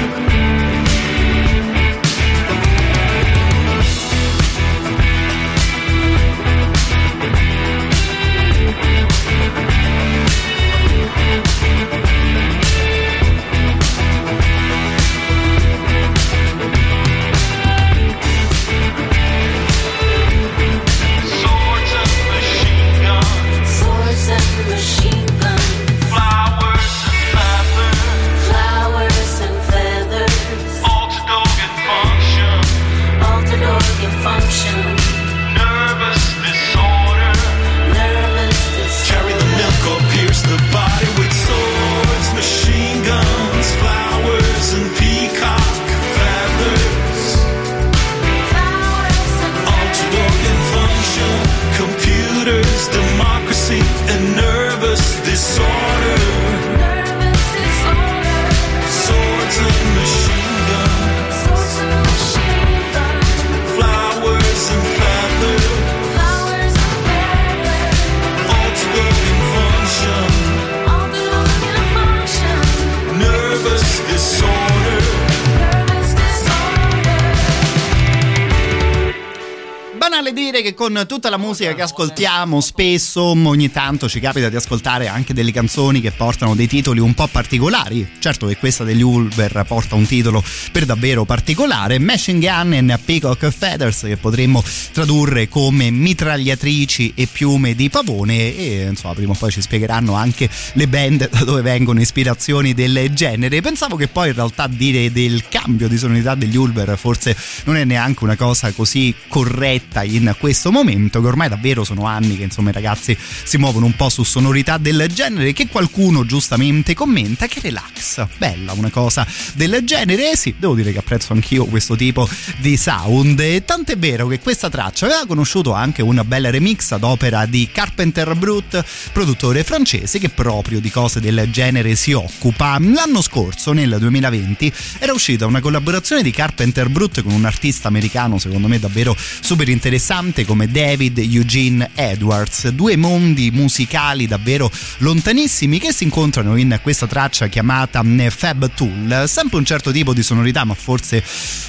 [80.84, 85.53] Con tutta la musica che ascoltiamo spesso, ogni tanto ci capita di ascoltare anche delle
[85.53, 88.05] canzoni che portano dei titoli un po' particolari.
[88.19, 90.43] Certo che questa degli Ulver porta un titolo
[90.73, 94.61] per davvero particolare, Machine Gun and Peacock Feathers, che potremmo
[94.91, 100.49] tradurre come mitragliatrici e piume di pavone e insomma prima o poi ci spiegheranno anche
[100.73, 103.61] le band da dove vengono ispirazioni del genere.
[103.61, 107.85] Pensavo che poi in realtà dire del cambio di sonorità degli Ulver forse non è
[107.85, 112.72] neanche una cosa così corretta in questo momento, che ormai davvero sono anni che insomma
[112.72, 117.60] i ragazzi si muovono un po' su sonorità del genere che qualcuno giustamente commenta che
[117.62, 122.28] relax, bella una cosa del genere, sì, devo dire che apprezzo anch'io questo tipo
[122.58, 127.04] di sound, e tant'è vero che questa traccia aveva conosciuto anche una bella remix ad
[127.04, 128.84] opera di Carpenter Brut,
[129.14, 132.78] produttore francese che proprio di cose del genere si occupa.
[132.80, 138.38] L'anno scorso, nel 2020, era uscita una collaborazione di Carpenter Brut con un artista americano
[138.40, 145.94] secondo me davvero super interessante come David Eugene Edwards, due mondi musicali davvero lontanissimi che
[145.94, 150.73] si incontrano in questa traccia chiamata Fab Tool, sempre un certo tipo di sonorità ma
[150.73, 151.23] forse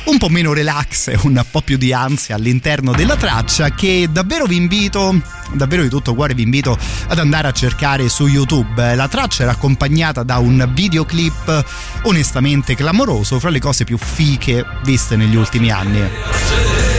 [0.04, 4.46] un po' meno relax e un po' più di ansia all'interno della traccia che davvero
[4.46, 5.20] vi invito,
[5.52, 6.76] davvero di tutto cuore vi invito
[7.08, 8.94] ad andare a cercare su YouTube.
[8.94, 11.64] La traccia era accompagnata da un videoclip
[12.02, 16.93] onestamente clamoroso, fra le cose più fiche viste negli ultimi anni.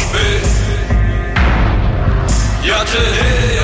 [0.00, 0.50] spät.
[2.90, 3.59] today.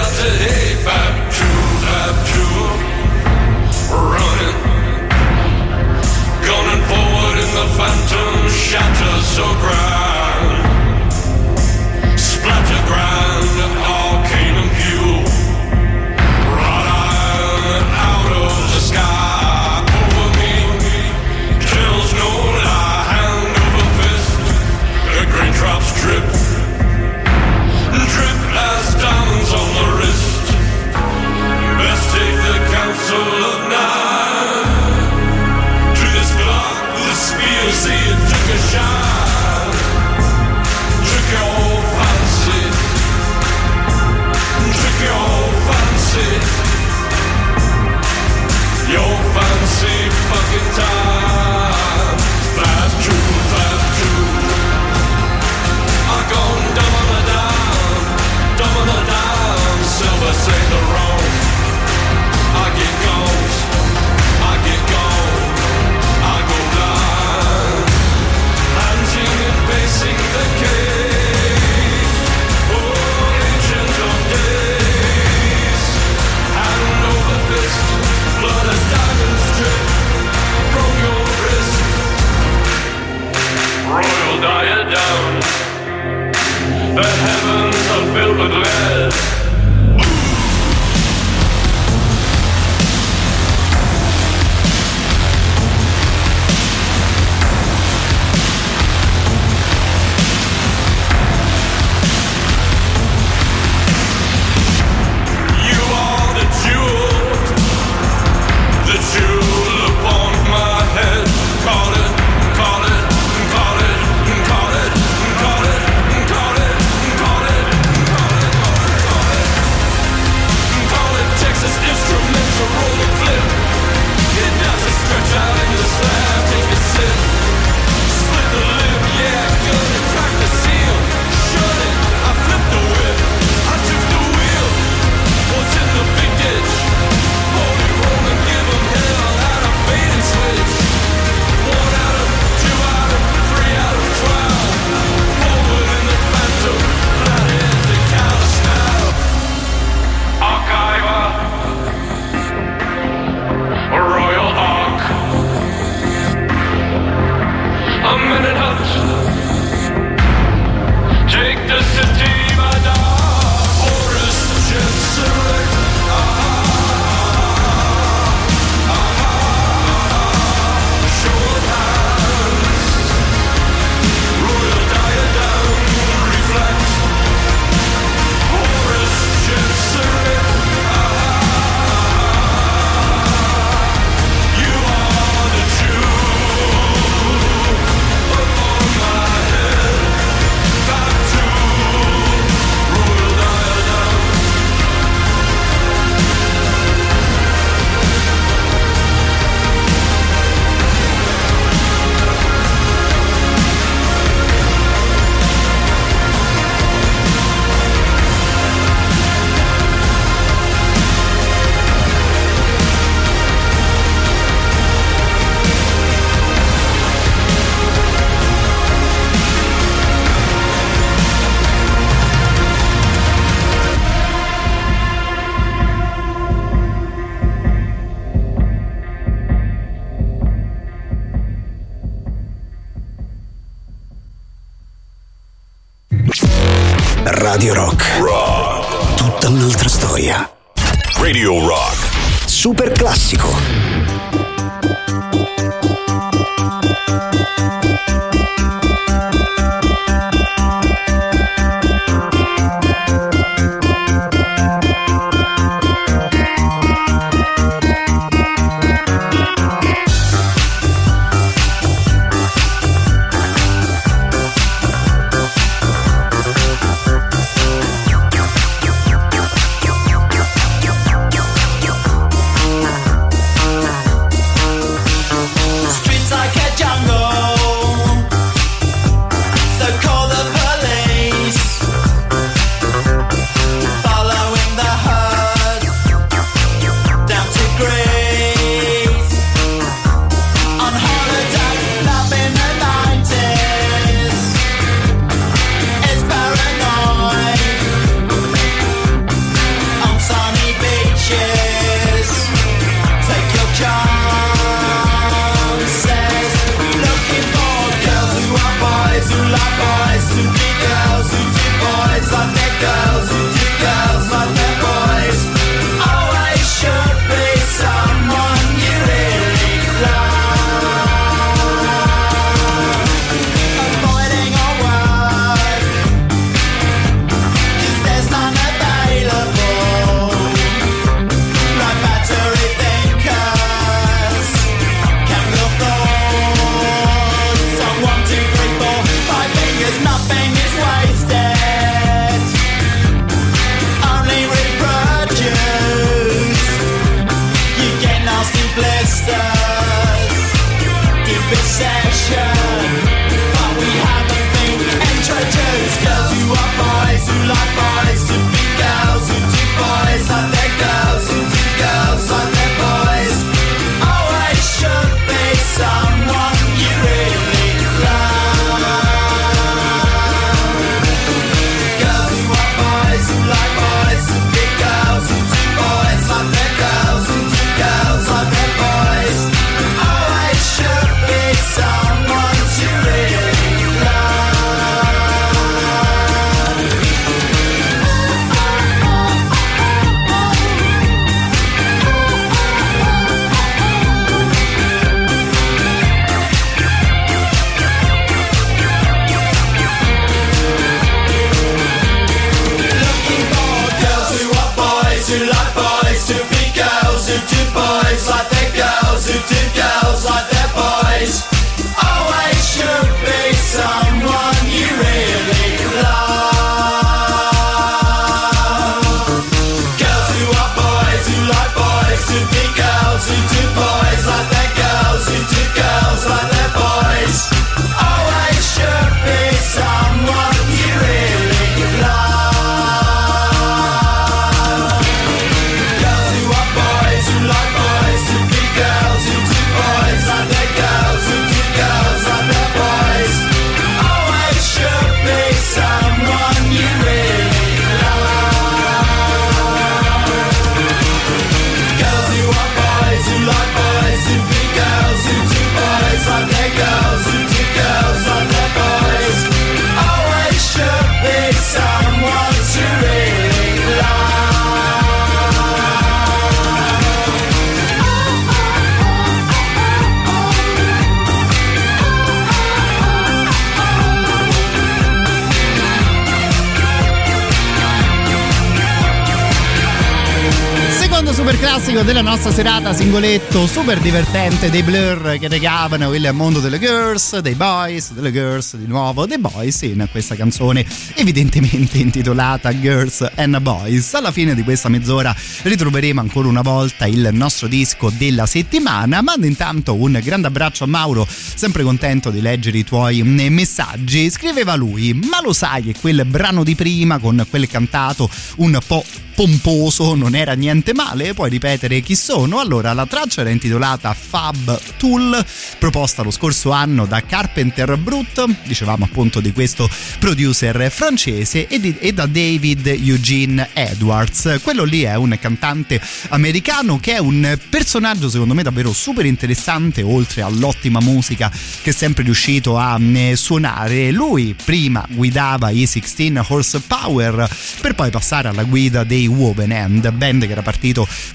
[483.67, 488.87] super divertente dei Blur che recavano il mondo delle girls, dei boys, delle girls, di
[488.87, 490.85] nuovo dei boys in questa canzone
[491.15, 494.15] evidentemente intitolata Girls and Boys.
[494.15, 499.47] Alla fine di questa mezz'ora ritroveremo ancora una volta il nostro disco della settimana, mando
[499.47, 504.31] intanto un grande abbraccio a Mauro, sempre contento di leggere i tuoi messaggi.
[504.31, 509.05] Scriveva lui, ma lo sai che quel brano di prima con quel cantato un po'
[509.37, 512.59] pomposo non era niente male, puoi ripetere chi sono?
[512.59, 515.45] Allora, la traccia era intitolata Fab Tool,
[515.79, 521.99] proposta lo scorso anno da Carpenter Brut, dicevamo appunto di questo producer francese, e, di-
[521.99, 524.61] e da David Eugene Edwards.
[524.63, 530.01] Quello lì è un cantante americano che è un personaggio secondo me davvero super interessante,
[530.01, 531.53] oltre all'ottima musica
[531.83, 534.11] che è sempre riuscito a mm, suonare.
[534.13, 537.47] Lui prima guidava i 16 Horsepower
[537.87, 540.65] per poi passare alla guida dei Woven End, band che era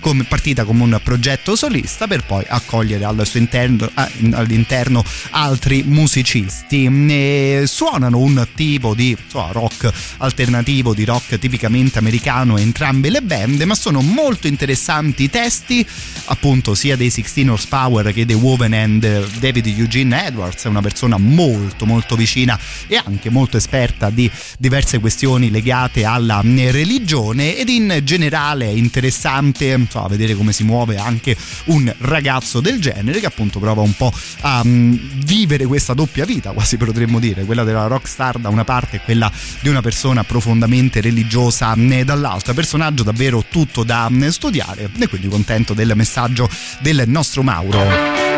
[0.02, 3.90] come, partita come un progetto solista per poi accogliere al interno,
[4.32, 6.90] all'interno altri musicisti.
[7.10, 13.61] E suonano un tipo di insomma, rock alternativo, di rock tipicamente americano entrambe le band,
[13.61, 15.88] ma sono molto interessanti i testi
[16.26, 19.38] appunto sia dei 16 Horsepower che dei Woven End.
[19.40, 24.99] David Eugene Edwards è una persona molto molto vicina e anche molto esperta di diverse
[24.99, 31.35] questioni legate alla religione ed in generale è interessante insomma, vedere come si muove anche
[31.65, 34.11] un ragazzo del genere che appunto prova un po'
[34.41, 34.95] a mm,
[35.26, 39.31] vivere questa doppia vita quasi potremmo dire quella della rockstar da una parte e quella
[39.59, 45.27] di una persona profondamente religiosa mm, dall'altra personaggio davvero tutto da mm, studiare e quindi
[45.27, 46.49] contento del messaggio
[46.80, 48.31] del nostro Mauro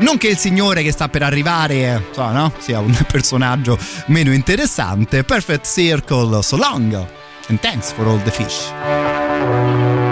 [0.00, 2.52] non che il signore che sta per arrivare so, no?
[2.58, 5.22] sia un personaggio meno interessante.
[5.22, 7.23] Perfect Circle, so long.
[7.48, 10.03] And thanks for all the fish.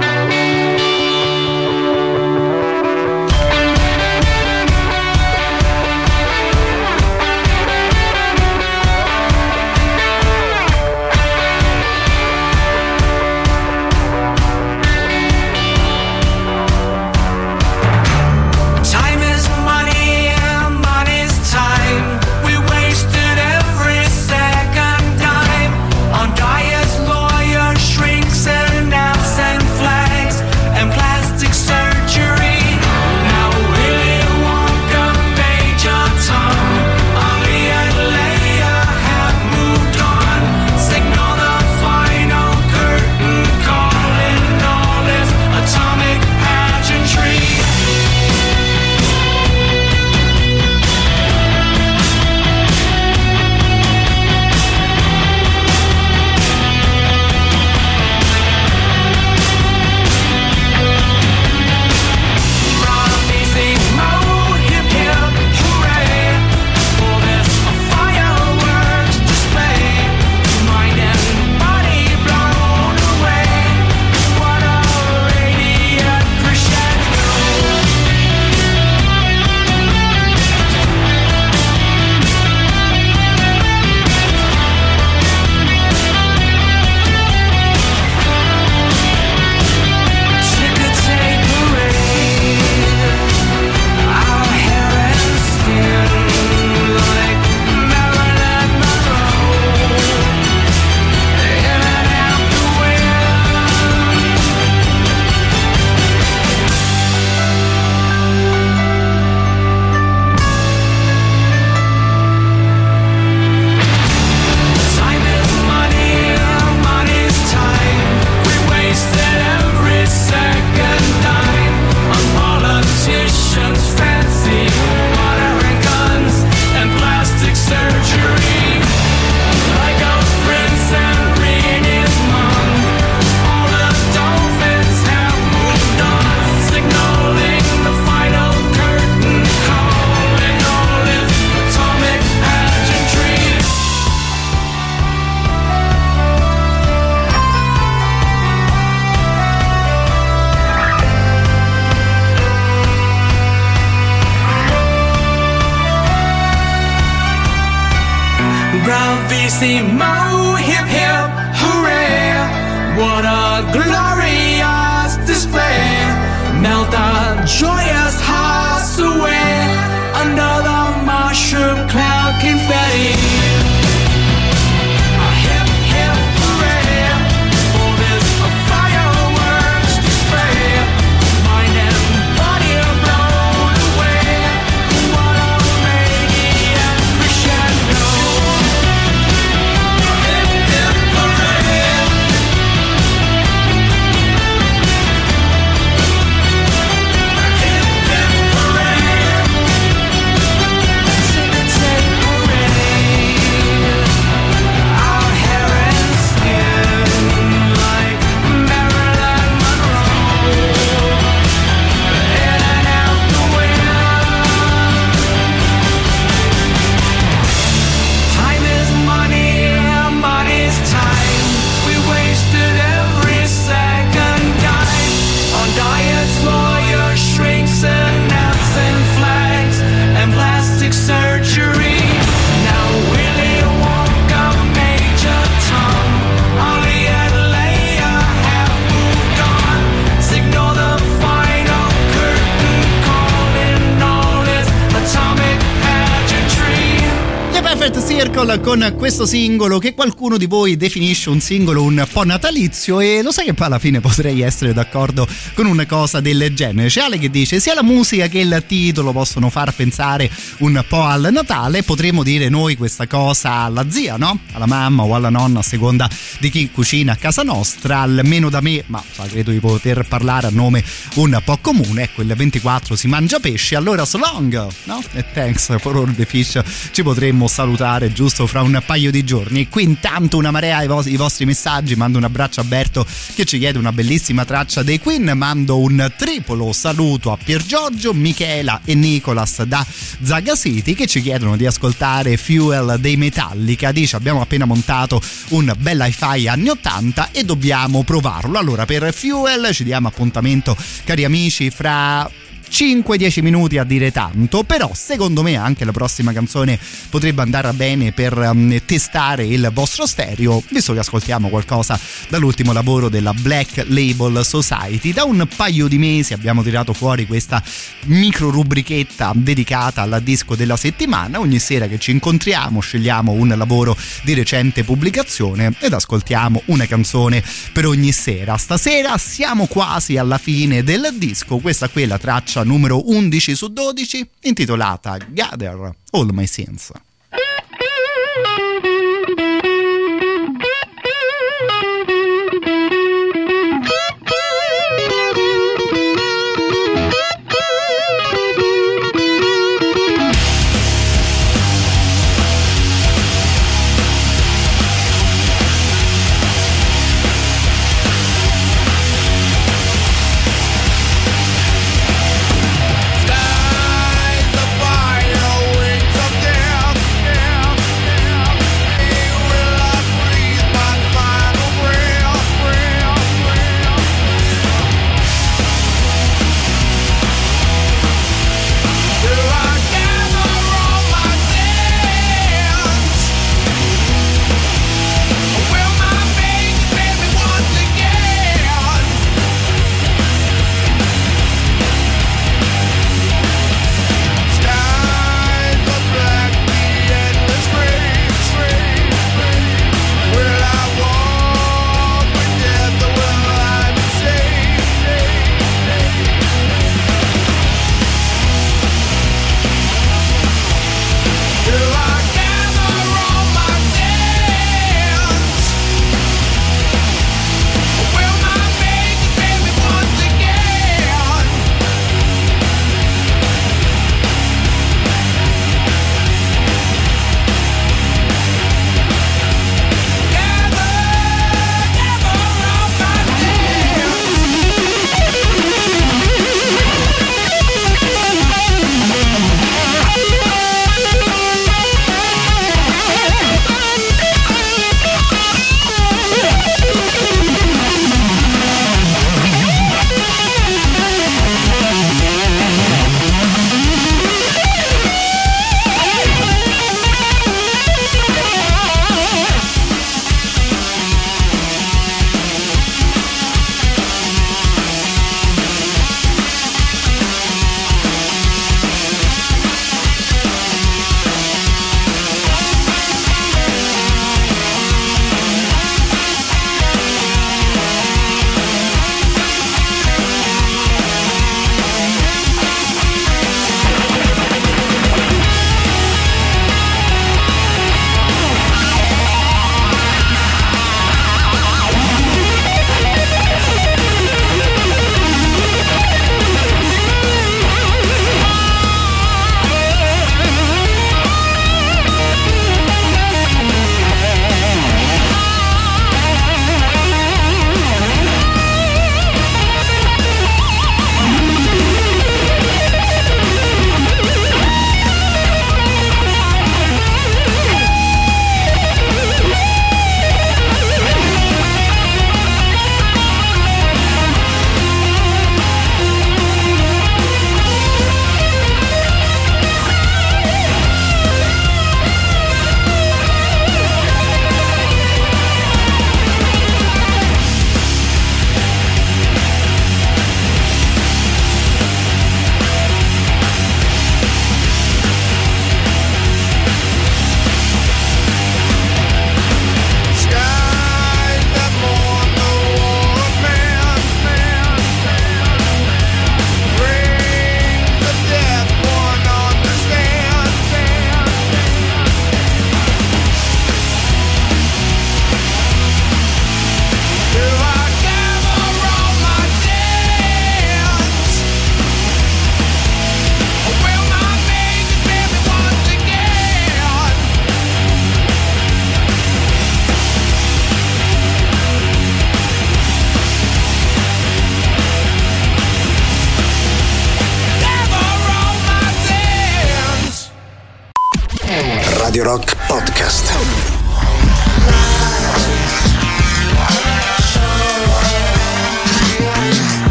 [248.43, 253.23] Circle con questo singolo che qualcuno di voi definisce un singolo un po' natalizio e
[253.23, 256.89] lo sai che poi alla fine potrei essere d'accordo con una cosa del genere.
[256.89, 260.29] C'è Ale che dice sia la musica che il titolo possono far pensare
[260.59, 264.41] un po' al Natale, potremmo dire noi questa cosa alla zia, no?
[264.53, 266.09] Alla mamma o alla nonna a seconda
[266.41, 270.51] di chi cucina a casa nostra, almeno da me, ma credo di poter parlare a
[270.51, 270.83] nome
[271.17, 275.03] un po' comune, ecco il 24 si mangia pesce, allora so long, no?
[275.13, 276.61] E thanks for all the fish
[276.91, 279.69] ci potremmo salutare giusto fra un paio di giorni.
[279.69, 283.45] Qui intanto una marea ai, vos- i vostri messaggi, mando un abbraccio a Berto che
[283.45, 288.81] ci chiede una bellissima traccia dei Queen, mando un triplo saluto a Pier Giorgio, Michela
[288.85, 289.85] e Nicolas da
[290.23, 295.73] Zaga City che ci chiedono di ascoltare Fuel dei Metallica, dice abbiamo appena montato un
[295.79, 298.59] bel hi-fi anni 80 e dobbiamo provarlo.
[298.59, 302.31] Allora per Fuel ci diamo appuntamento cari amici fra
[302.73, 306.79] 5-10 minuti a dire tanto, però secondo me anche la prossima canzone
[307.11, 312.01] potrebbe andare bene per um, testare il vostro stereo, visto che ascoltiamo qualcosa
[312.31, 315.13] dall'ultimo lavoro della Black Label Society.
[315.13, 317.63] Da un paio di mesi abbiamo tirato fuori questa
[318.07, 321.41] micro rubrichetta dedicata al disco della settimana.
[321.41, 327.43] Ogni sera che ci incontriamo scegliamo un lavoro di recente pubblicazione ed ascoltiamo una canzone
[327.73, 328.57] per ogni sera.
[328.57, 333.69] Stasera siamo quasi alla fine del disco, questa qui è la traccia numero 11 su
[333.69, 336.93] 12 intitolata Gather All My Sins.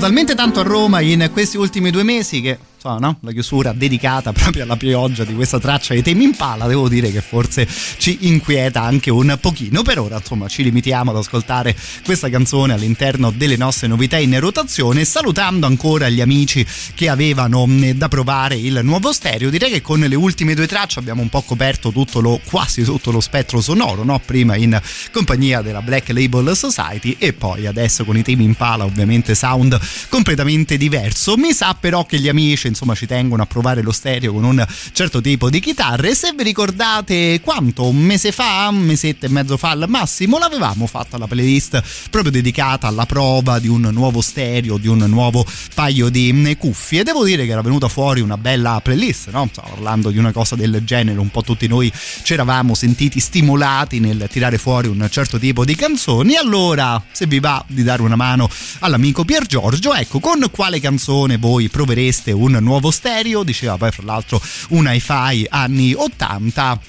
[0.00, 3.18] Talmente tanto a Roma in questi ultimi due mesi che insomma, no?
[3.20, 7.20] la chiusura dedicata proprio alla pioggia di questa traccia di Temi Impala devo dire che
[7.20, 12.72] forse ci inquieta anche un pochino per ora insomma ci limitiamo ad ascoltare questa canzone
[12.72, 18.80] all'interno delle nostre novità in rotazione salutando ancora gli amici che avevano da provare il
[18.82, 22.40] nuovo stereo direi che con le ultime due tracce abbiamo un po' coperto tutto lo,
[22.44, 24.20] quasi tutto lo spettro sonoro no?
[24.24, 24.80] prima in
[25.12, 29.78] compagnia della Black Label Society e poi adesso con i Temi Impala ovviamente sound
[30.08, 34.32] completamente diverso mi sa però che gli amici insomma ci tengono a provare lo stereo
[34.32, 36.14] con un certo tipo di chitarre.
[36.14, 40.86] Se vi ricordate quanto un mese fa un mesetto e mezzo fa al massimo l'avevamo
[40.86, 45.44] fatta la playlist proprio dedicata alla prova di un nuovo stereo di un nuovo
[45.74, 47.02] paio di mm, cuffie.
[47.02, 49.48] Devo dire che era venuta fuori una bella playlist no?
[49.50, 51.92] Stavo parlando di una cosa del genere un po' tutti noi
[52.22, 56.36] ci eravamo sentiti stimolati nel tirare fuori un certo tipo di canzoni.
[56.36, 58.48] Allora se vi va di dare una mano
[58.80, 64.04] all'amico Pier Giorgio ecco con quale canzone voi provereste un nuovo stereo diceva poi fra
[64.04, 66.80] l'altro un hi-fi anni 80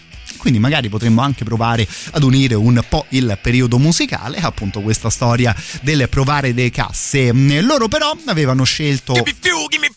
[0.42, 5.56] quindi magari potremmo anche provare ad unire un po' il periodo musicale appunto questa storia
[5.82, 7.32] del provare le casse.
[7.62, 9.92] Loro però avevano scelto Give me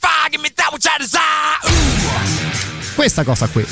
[3.48, 3.66] fuel,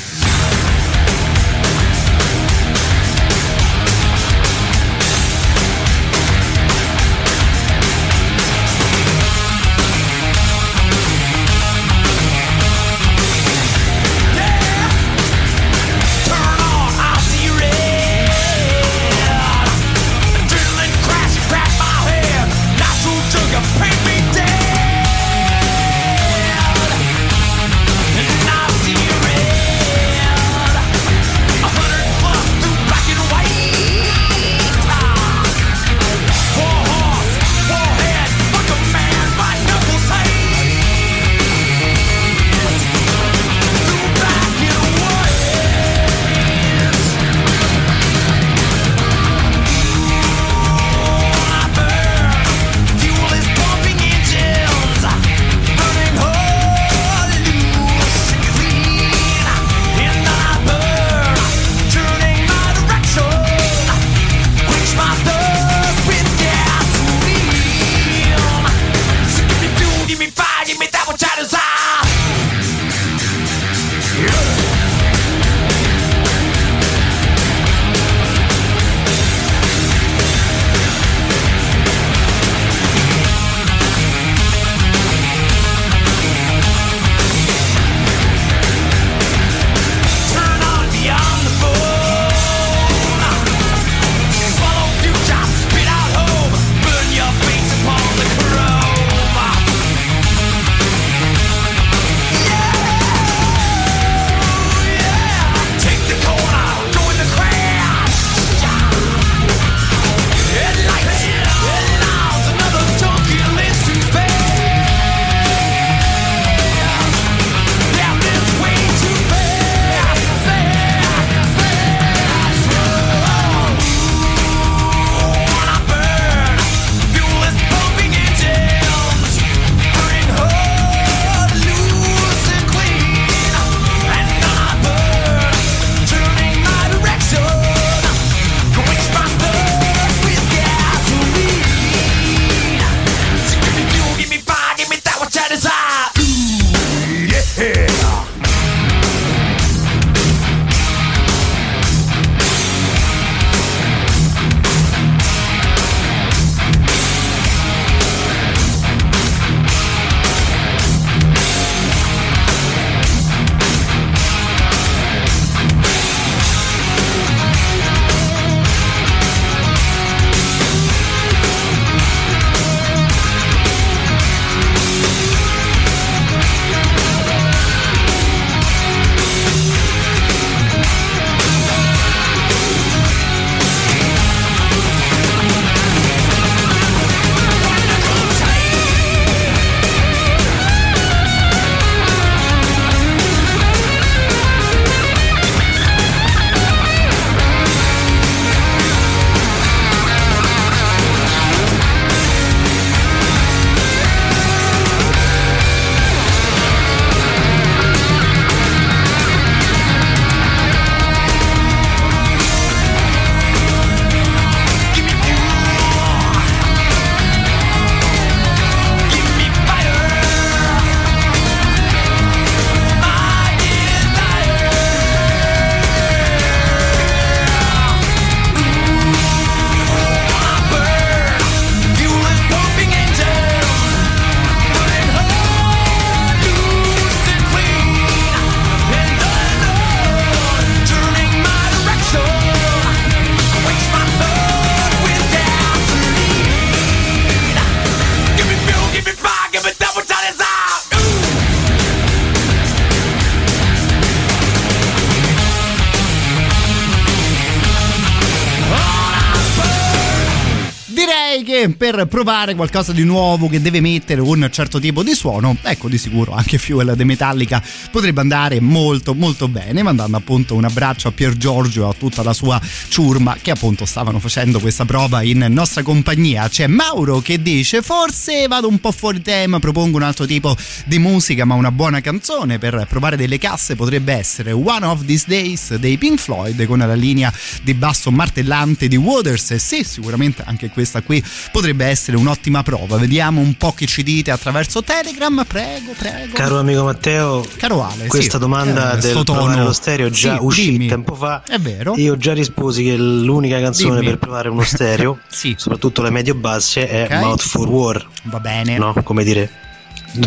[262.13, 266.33] provare qualcosa di nuovo che deve mettere un certo tipo di suono, ecco di sicuro
[266.33, 267.59] anche Fuel de Metallica
[267.89, 272.21] potrebbe andare molto molto bene, mandando appunto un abbraccio a Pier Giorgio e a tutta
[272.21, 276.47] la sua ciurma che appunto stavano facendo questa prova in nostra compagnia.
[276.47, 280.99] C'è Mauro che dice forse vado un po' fuori tema, propongo un altro tipo di
[280.99, 285.75] musica ma una buona canzone per provare delle casse potrebbe essere One of These Days
[285.77, 287.33] dei Pink Floyd con la linea
[287.63, 293.39] di basso martellante di Waters sì sicuramente anche questa qui potrebbe essere un'ottima prova vediamo
[293.41, 298.33] un po' che ci dite attraverso Telegram prego prego Caro amico Matteo, Caro Ale, questa
[298.33, 298.39] sì.
[298.39, 300.87] domanda Eh, del provare lo stereo già Sì, uscì dimmi.
[300.87, 301.43] tempo fa.
[301.47, 301.93] È vero.
[301.97, 304.05] Io già risposi che l'unica canzone Dimmi.
[304.09, 305.55] per provare uno stereo, Sì.
[305.57, 307.11] soprattutto le medio-basse, è Ok.
[307.23, 308.07] Mouth for War.
[308.23, 308.93] va bene No?
[309.03, 309.49] Come dire,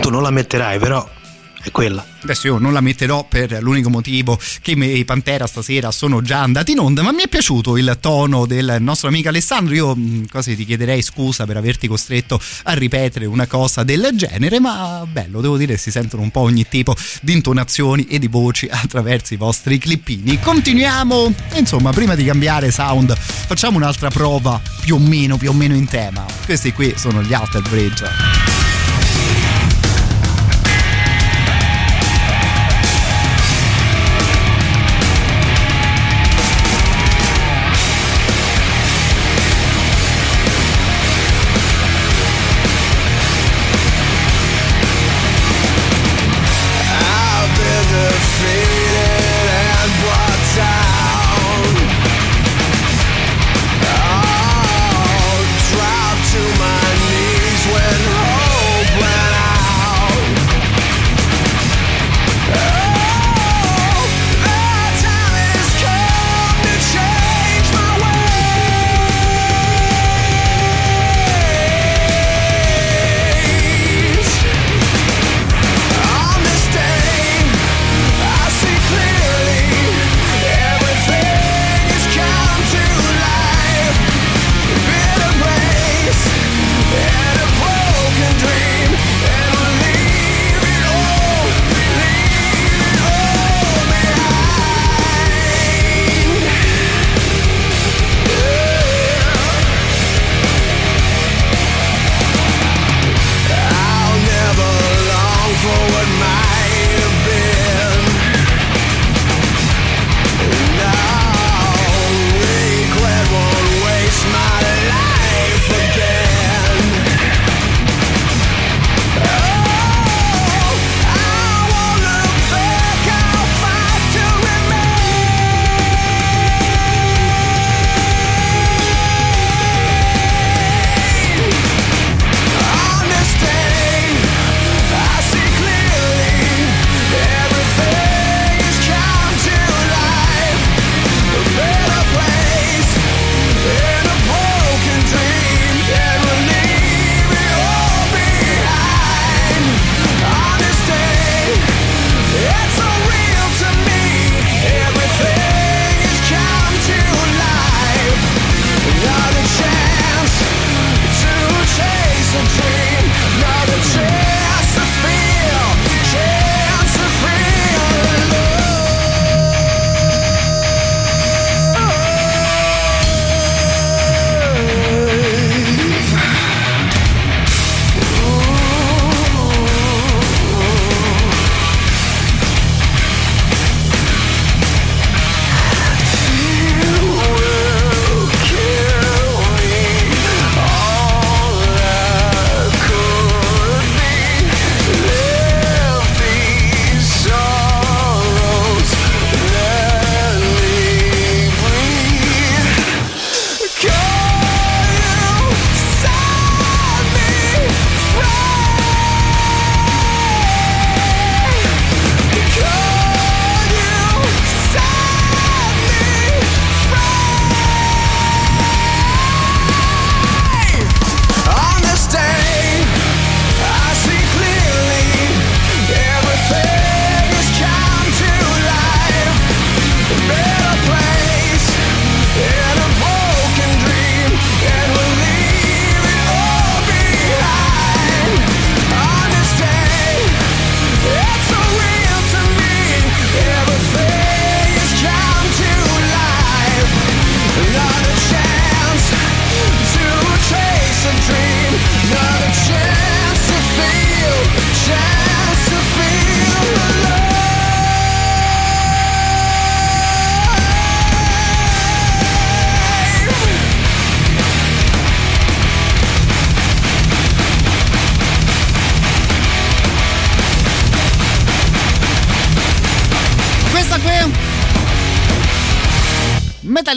[0.00, 1.06] tu non la metterai, però
[1.66, 2.04] è quella.
[2.22, 6.72] Adesso io non la metterò per l'unico motivo che i Pantera stasera sono già andati
[6.72, 9.74] in onda, ma mi è piaciuto il tono del nostro amico Alessandro.
[9.74, 14.60] Io mh, quasi ti chiederei scusa per averti costretto a ripetere una cosa del genere,
[14.60, 18.68] ma bello, devo dire, si sentono un po' ogni tipo di intonazioni e di voci
[18.70, 20.38] attraverso i vostri clippini.
[20.40, 25.74] Continuiamo, insomma, prima di cambiare sound, facciamo un'altra prova più o meno, più o meno
[25.74, 26.24] in tema.
[26.44, 28.45] Questi qui sono gli Alter Bridge.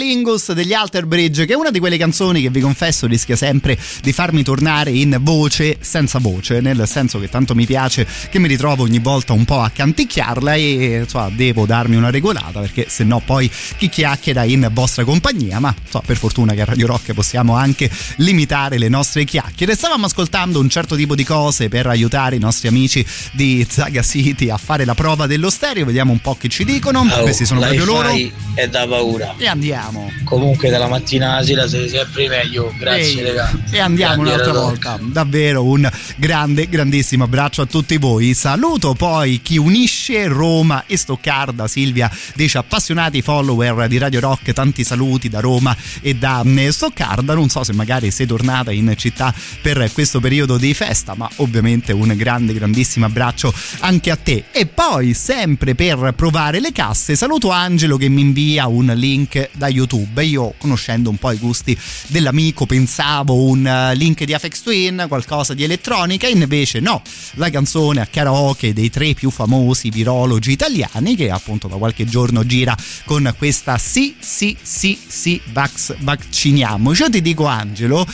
[0.10, 3.78] Metalingus degli Alter Bridge, che è una di quelle canzoni che vi confesso rischia sempre
[4.02, 8.48] di farmi tornare in voce senza voce, nel senso che tanto mi piace che mi
[8.48, 13.04] ritrovo ogni volta un po' a canticchiarla e insomma, devo darmi una regolata perché se
[13.04, 17.14] no poi chi chiacchiera in vostra compagnia, ma so, per fortuna che a Radio Rock
[17.14, 19.76] possiamo anche limitare le nostre chiacchiere.
[19.76, 24.50] Stavamo ascoltando un certo tipo di cose per aiutare i nostri amici di Zaga City
[24.50, 27.02] a fare la prova dello stereo, vediamo un po' che ci dicono.
[27.02, 28.10] Oh, Questi sono proprio loro.
[28.56, 29.36] è da paura.
[29.38, 29.99] E andiamo.
[30.24, 32.74] Comunque dalla mattina sera sei sempre meglio.
[32.78, 33.52] Grazie, raga.
[33.72, 35.00] E andiamo Grandi un'altra volta.
[35.02, 38.34] Davvero un grande, grandissimo abbraccio a tutti voi.
[38.34, 41.68] Saluto poi chi unisce Roma e Stoccarda.
[41.68, 47.34] Silvia dice appassionati follower di Radio Rock, tanti saluti da Roma e da mm, Stoccarda.
[47.34, 51.92] Non so se magari sei tornata in città per questo periodo di festa, ma ovviamente
[51.92, 54.46] un grande, grandissimo abbraccio anche a te.
[54.52, 59.68] E poi, sempre per provare le casse, saluto Angelo che mi invia un link da
[59.68, 59.89] YouTube.
[59.98, 65.54] Io, conoscendo un po' i gusti dell'amico, pensavo un eh, link di Afex Twin, qualcosa
[65.54, 67.02] di elettronica, invece no,
[67.34, 72.46] la canzone a karaoke dei tre più famosi virologi italiani che appunto da qualche giorno
[72.46, 72.76] gira
[73.06, 77.02] con questa sì, sì, sì, sì, vax, vacciniamoci.
[77.02, 78.06] Io ti dico Angelo,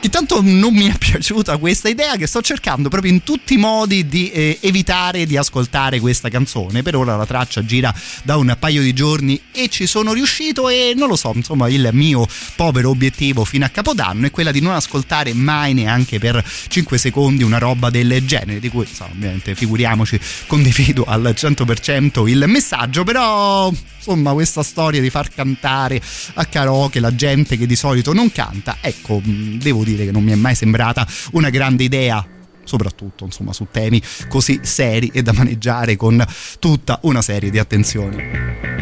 [0.00, 3.56] che tanto non mi è piaciuta questa idea che sto cercando proprio in tutti i
[3.58, 6.82] modi di eh, evitare di ascoltare questa canzone.
[6.82, 10.94] Per ora la traccia gira da un paio di giorni e ci sono riuscito e
[10.96, 14.72] non lo so, insomma il mio povero obiettivo fino a Capodanno è quella di non
[14.72, 20.18] ascoltare mai neanche per 5 secondi una roba del genere, di cui insomma, ovviamente figuriamoci
[20.46, 23.70] condivido al 100% il messaggio, però
[24.00, 26.00] insomma questa storia di far cantare
[26.34, 30.24] a karaoke la gente che di solito non canta, ecco, mh, devo dire che non
[30.24, 32.26] mi è mai sembrata una grande idea
[32.64, 36.24] soprattutto insomma su temi così seri e da maneggiare con
[36.58, 38.79] tutta una serie di attenzioni.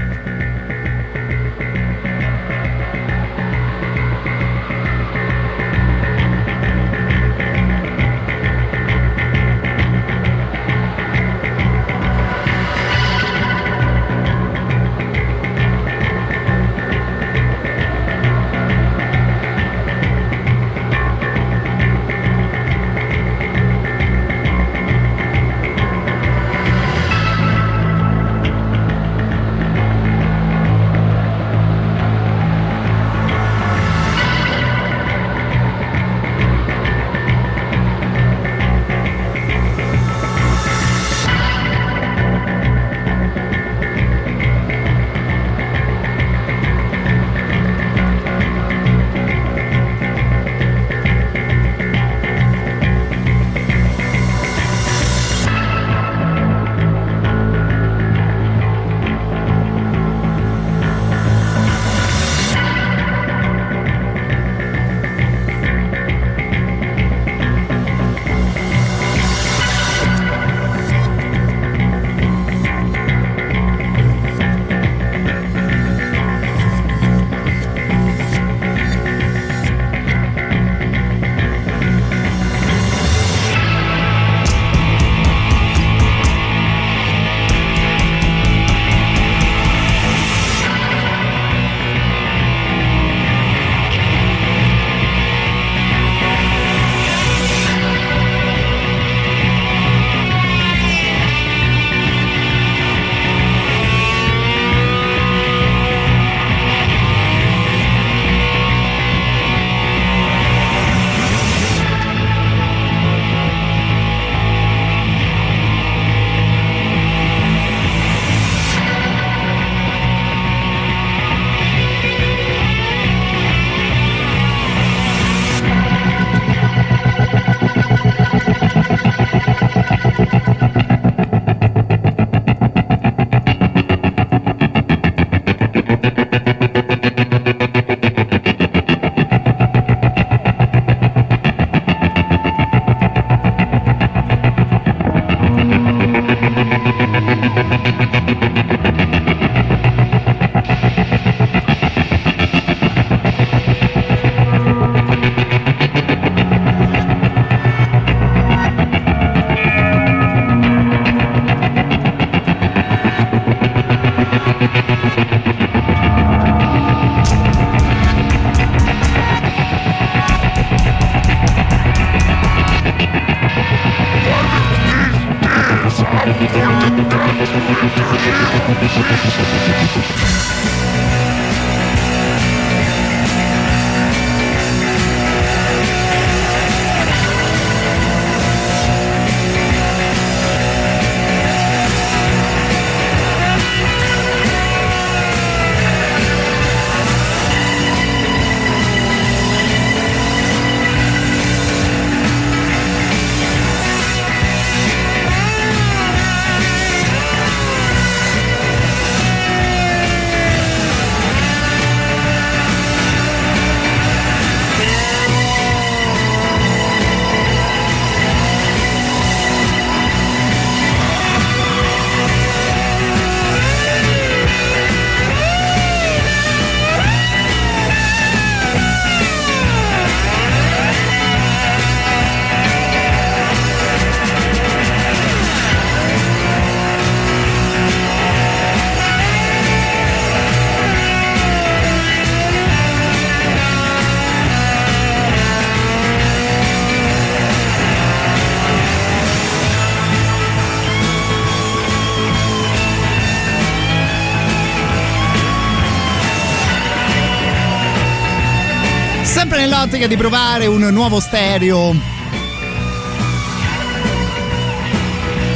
[259.89, 261.97] Nell'ottica di provare un nuovo stereo.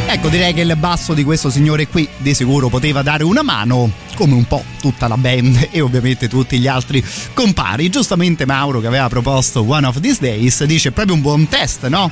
[0.07, 3.93] Ecco, direi che il basso di questo signore qui di sicuro poteva dare una mano,
[4.15, 7.05] come un po' tutta la band e ovviamente tutti gli altri
[7.35, 7.91] compari.
[7.91, 12.11] Giustamente Mauro che aveva proposto One of These Days dice proprio un buon test, no?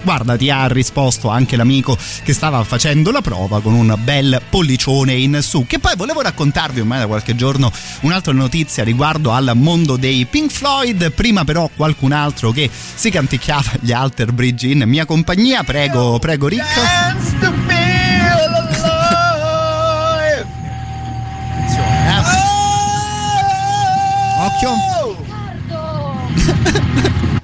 [0.00, 5.14] Guarda, ti ha risposto anche l'amico che stava facendo la prova con un bel pollicione
[5.14, 5.66] in su.
[5.66, 7.70] Che poi volevo raccontarvi ormai da qualche giorno
[8.00, 11.12] un'altra notizia riguardo al mondo dei Pink Floyd.
[11.12, 15.62] Prima, però, qualcun altro che si canticchiava gli Alter Bridge in mia compagnia.
[15.62, 16.64] Prego, prego, Rick.
[24.40, 25.16] Occhio.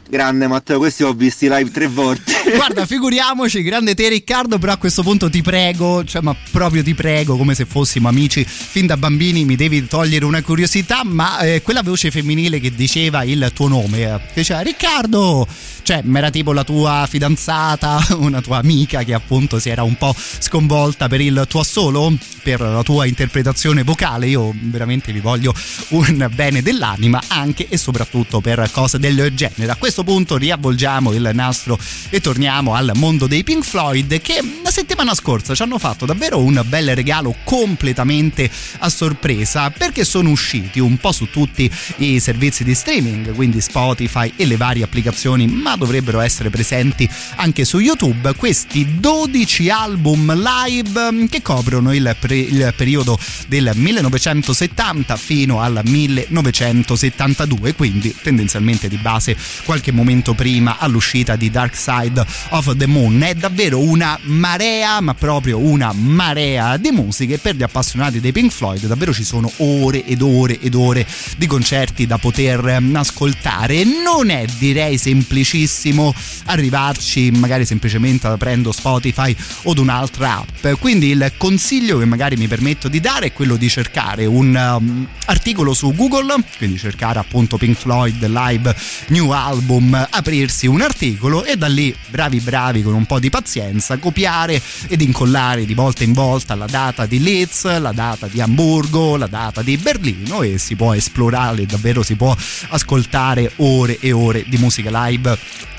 [0.08, 2.33] Grande Matteo, questi ho visti live tre volte.
[2.52, 6.94] Guarda, figuriamoci, grande te Riccardo, però a questo punto ti prego, cioè ma proprio ti
[6.94, 11.62] prego, come se fossimo amici fin da bambini, mi devi togliere una curiosità, ma eh,
[11.62, 15.46] quella voce femminile che diceva il tuo nome, eh, che diceva Riccardo,
[15.82, 20.14] cioè era tipo la tua fidanzata, una tua amica che appunto si era un po'
[20.16, 22.12] sconvolta per il tuo assolo,
[22.42, 25.54] per la tua interpretazione vocale, io veramente vi voglio
[25.88, 29.72] un bene dell'anima anche e soprattutto per cose del genere.
[29.72, 31.78] A questo punto riavvolgiamo il nastro
[32.10, 32.33] e torniamo
[32.74, 36.92] al mondo dei Pink Floyd che la settimana scorsa ci hanno fatto davvero un bel
[36.94, 43.32] regalo completamente a sorpresa perché sono usciti un po' su tutti i servizi di streaming,
[43.34, 48.34] quindi Spotify e le varie applicazioni, ma dovrebbero essere presenti anche su YouTube.
[48.34, 53.16] Questi 12 album live che coprono il, pre- il periodo
[53.46, 61.76] del 1970 fino al 1972, quindi tendenzialmente di base qualche momento prima all'uscita di Dark
[61.76, 63.22] Side of the Moon.
[63.22, 68.50] È davvero una marea, ma proprio una marea di musiche per gli appassionati dei Pink
[68.50, 68.86] Floyd.
[68.86, 71.06] Davvero ci sono ore ed ore ed ore
[71.36, 73.84] di concerti da poter ehm, ascoltare.
[73.84, 76.14] Non è direi semplicissimo
[76.46, 80.78] arrivarci magari semplicemente aprendo Spotify o un'altra app.
[80.78, 85.06] Quindi il consiglio che magari mi permetto di dare è quello di cercare un um,
[85.26, 88.74] articolo su Google, quindi cercare appunto Pink Floyd live
[89.08, 93.98] new album, aprirsi un articolo e da lì bravi bravi con un po' di pazienza
[93.98, 99.16] copiare ed incollare di volta in volta la data di Leeds, la data di Amburgo,
[99.16, 102.32] la data di Berlino e si può esplorare, davvero si può
[102.68, 105.36] ascoltare ore e ore di musica live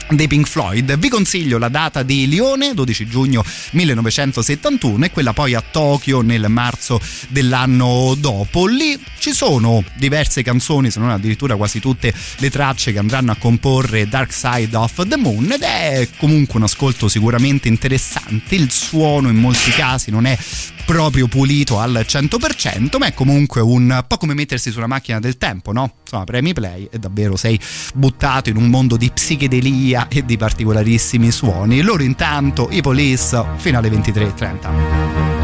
[0.10, 0.98] dei Pink Floyd.
[0.98, 6.46] Vi consiglio la data di Lione, 12 giugno 1971 e quella poi a Tokyo nel
[6.50, 7.00] marzo
[7.30, 8.68] dell'anno dopo.
[8.68, 13.36] Lì ci sono diverse canzoni, se non addirittura quasi tutte le tracce che andranno a
[13.36, 18.56] comporre Dark Side of the Moon ed è comunque un ascolto sicuramente interessante.
[18.56, 20.38] Il suono in molti casi non è
[20.86, 25.72] proprio pulito al 100%, ma è comunque un po' come mettersi sulla macchina del tempo,
[25.72, 25.96] no?
[26.04, 27.60] Insomma, premi play e davvero sei
[27.96, 31.82] buttato in un mondo di psichedelia e di particolarissimi suoni.
[31.82, 35.35] Loro intanto, i police, fino alle 23.30.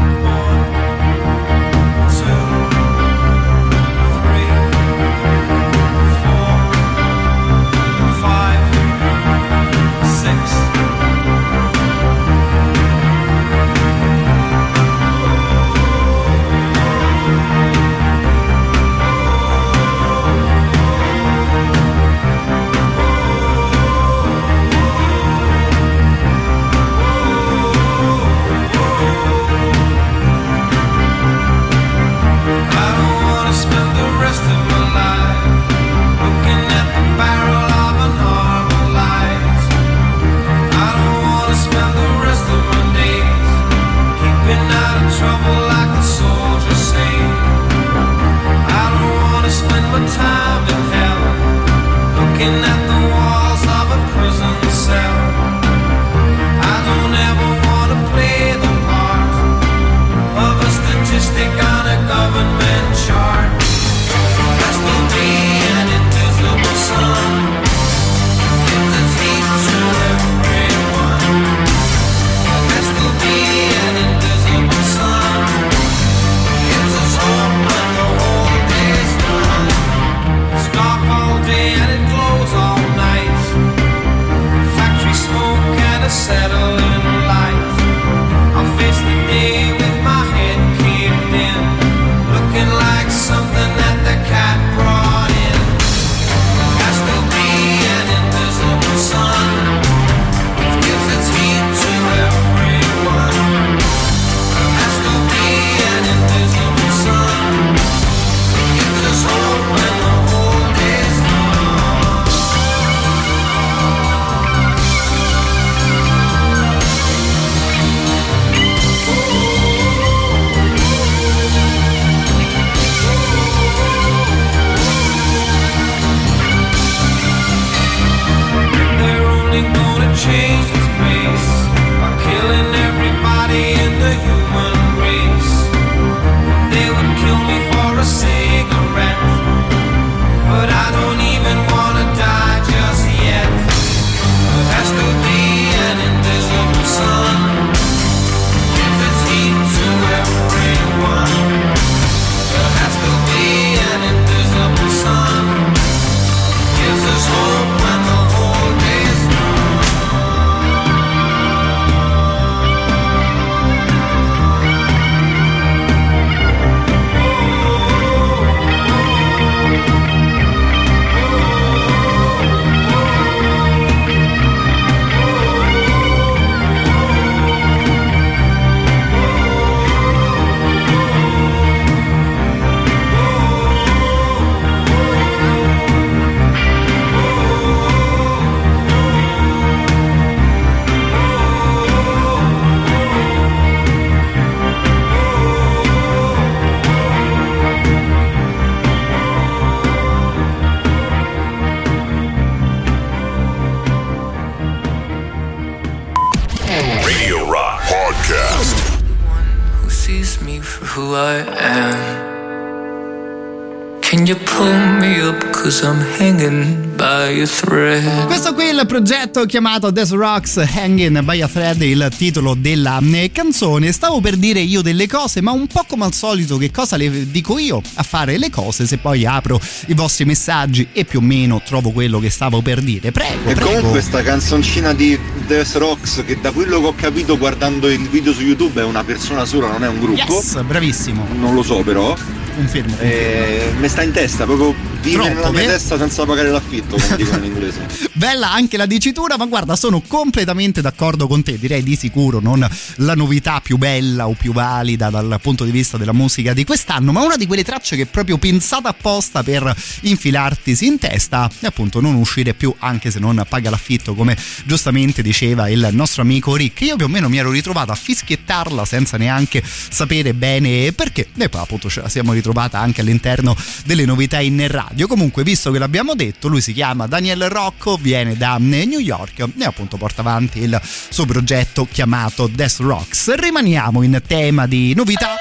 [218.92, 223.90] progetto chiamato Death Rocks Hanging by a Thread, il titolo della eh, canzone.
[223.90, 227.30] Stavo per dire io delle cose, ma un po' come al solito, che cosa le
[227.30, 231.22] dico io a fare le cose se poi apro i vostri messaggi e più o
[231.22, 233.12] meno trovo quello che stavo per dire.
[233.12, 233.70] Prego, E prego.
[233.76, 238.34] comunque sta canzoncina di Death Rocks che da quello che ho capito guardando il video
[238.34, 240.34] su YouTube è una persona sola, non è un gruppo.
[240.34, 241.28] Yes, bravissimo.
[241.38, 242.14] Non lo so però.
[242.54, 242.94] Confermo.
[242.98, 245.66] Eh, mi sta in testa, proprio vive Troppo, nella mia eh?
[245.68, 247.86] testa senza pagare l'affitto, come dicono in inglese.
[248.12, 251.58] Bella anche la dicitura, ma guarda, sono completamente d'accordo con te.
[251.58, 252.66] Direi di sicuro non
[252.96, 257.12] la novità più bella o più valida dal punto di vista della musica di quest'anno,
[257.12, 261.66] ma una di quelle tracce che è proprio pensata apposta per infilartisi in testa e
[261.66, 266.56] appunto non uscire più, anche se non paga l'affitto, come giustamente diceva il nostro amico
[266.56, 266.80] Rick.
[266.82, 271.28] Io più o meno mi ero ritrovato a fischiettarla senza neanche sapere bene perché.
[271.36, 275.06] E poi appunto ce la siamo ritrovata anche all'interno delle novità in radio.
[275.06, 279.64] Comunque, visto che l'abbiamo detto, lui si chiama Daniel Rocco, viene da New York e
[279.64, 283.34] appunto porta avanti il suo progetto chiamato Death Rocks.
[283.34, 285.34] Rimaniamo in tema di novità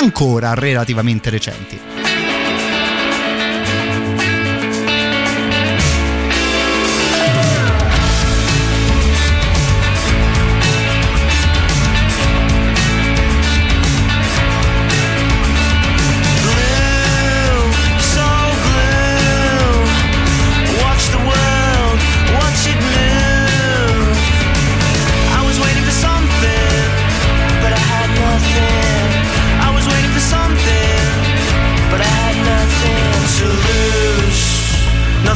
[0.00, 2.01] ancora relativamente recenti.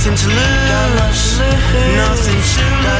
[0.07, 1.39] Nothing to lose.
[1.97, 2.96] Nothing to lose.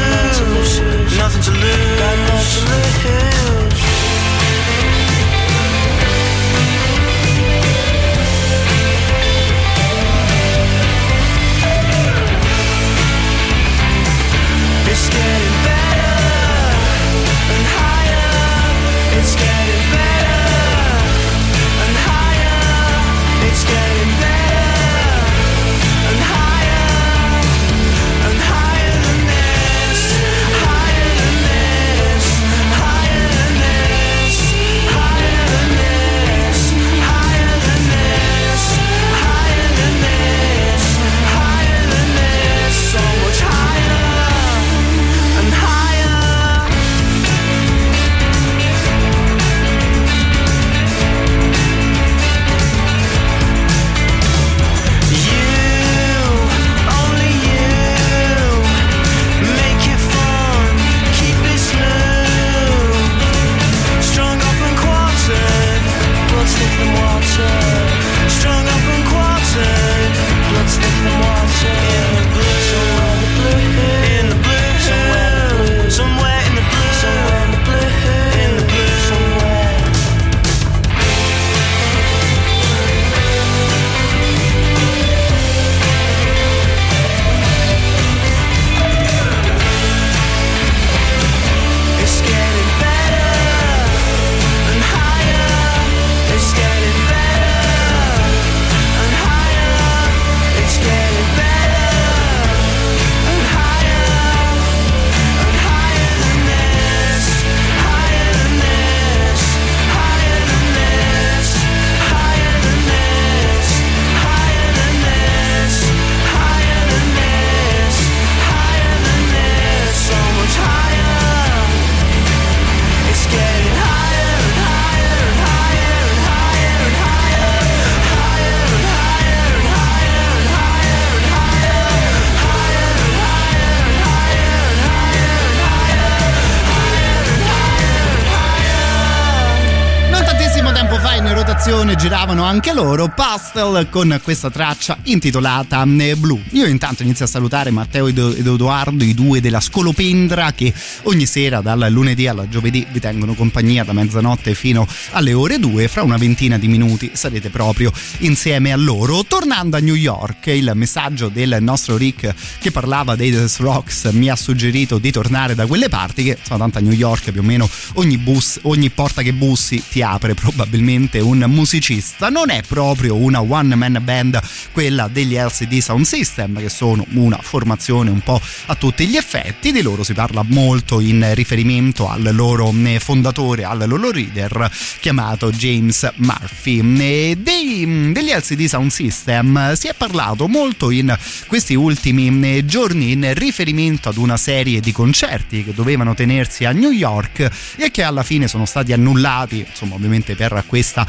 [141.57, 146.39] Direzione giravano anche loro, Pastel con questa traccia intitolata Blu.
[146.51, 150.73] Io intanto inizio a salutare Matteo ed Edoardo, i due della Scolopendra che
[151.05, 155.89] ogni sera dal lunedì alla giovedì vi tengono compagnia da mezzanotte fino alle ore 2,
[155.89, 159.25] fra una ventina di minuti sarete proprio insieme a loro.
[159.25, 164.29] Tornando a New York, il messaggio del nostro Rick che parlava dei The Rocks mi
[164.29, 167.45] ha suggerito di tornare da quelle parti che sono tanto a New York più o
[167.45, 172.29] meno ogni bus, ogni porta che bussi ti apre probabilmente un musicista.
[172.29, 174.41] Non è proprio una one man band
[174.73, 179.73] quella degli LCD Sound System che sono una formazione un po' a tutti gli effetti.
[179.73, 184.71] Di loro si parla molto in riferimento al loro eh, fondatore, al loro leader
[185.01, 186.85] chiamato James Murphy.
[186.99, 191.17] E dei, degli LCD Sound System si è parlato molto in
[191.47, 196.73] questi ultimi eh, giorni in riferimento ad una serie di concerti che dovevano tenersi a
[196.73, 201.07] New York e che alla fine sono stati annullati, insomma ovviamente per questa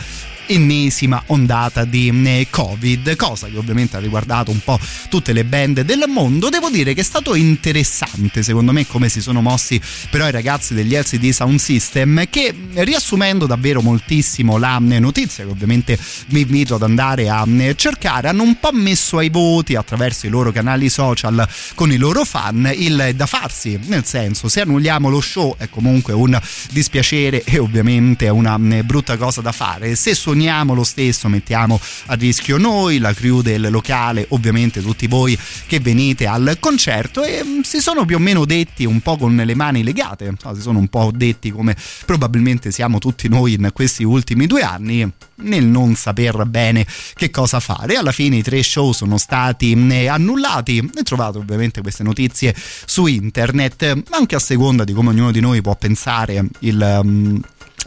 [0.47, 4.79] ennesima ondata di eh, Covid, cosa che ovviamente ha riguardato un po'
[5.09, 6.49] tutte le band del mondo.
[6.49, 9.79] Devo dire che è stato interessante, secondo me, come si sono mossi
[10.09, 15.49] però i ragazzi degli LCD Sound System, che riassumendo davvero moltissimo la eh, notizia, che
[15.51, 20.25] ovviamente vi invito ad andare a eh, cercare, hanno un po' messo ai voti attraverso
[20.25, 25.09] i loro canali social con i loro fan il da farsi, nel senso, se annulliamo
[25.09, 26.39] lo show è comunque un
[26.71, 29.95] dispiacere e ovviamente è una brutta cosa da fare.
[29.95, 35.07] Se suoniamo supponiamo lo stesso, mettiamo a rischio noi, la crew del locale, ovviamente tutti
[35.07, 39.17] voi che venite al concerto e mm, si sono più o meno detti un po'
[39.17, 43.71] con le mani legate, si sono un po' detti come probabilmente siamo tutti noi in
[43.73, 46.85] questi ultimi due anni nel non saper bene
[47.15, 47.95] che cosa fare.
[47.95, 52.55] Alla fine i tre show sono stati mm, annullati e trovate ovviamente queste notizie
[52.85, 57.37] su internet, anche a seconda di come ognuno di noi può pensare il mm,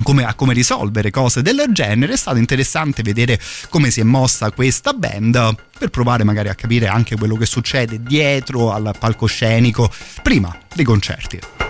[0.03, 2.15] come, a come risolvere cose del genere.
[2.15, 3.39] È stato interessante vedere
[3.69, 8.03] come si è mossa questa band per provare magari a capire anche quello che succede
[8.03, 9.91] dietro al palcoscenico
[10.23, 11.70] prima dei concerti.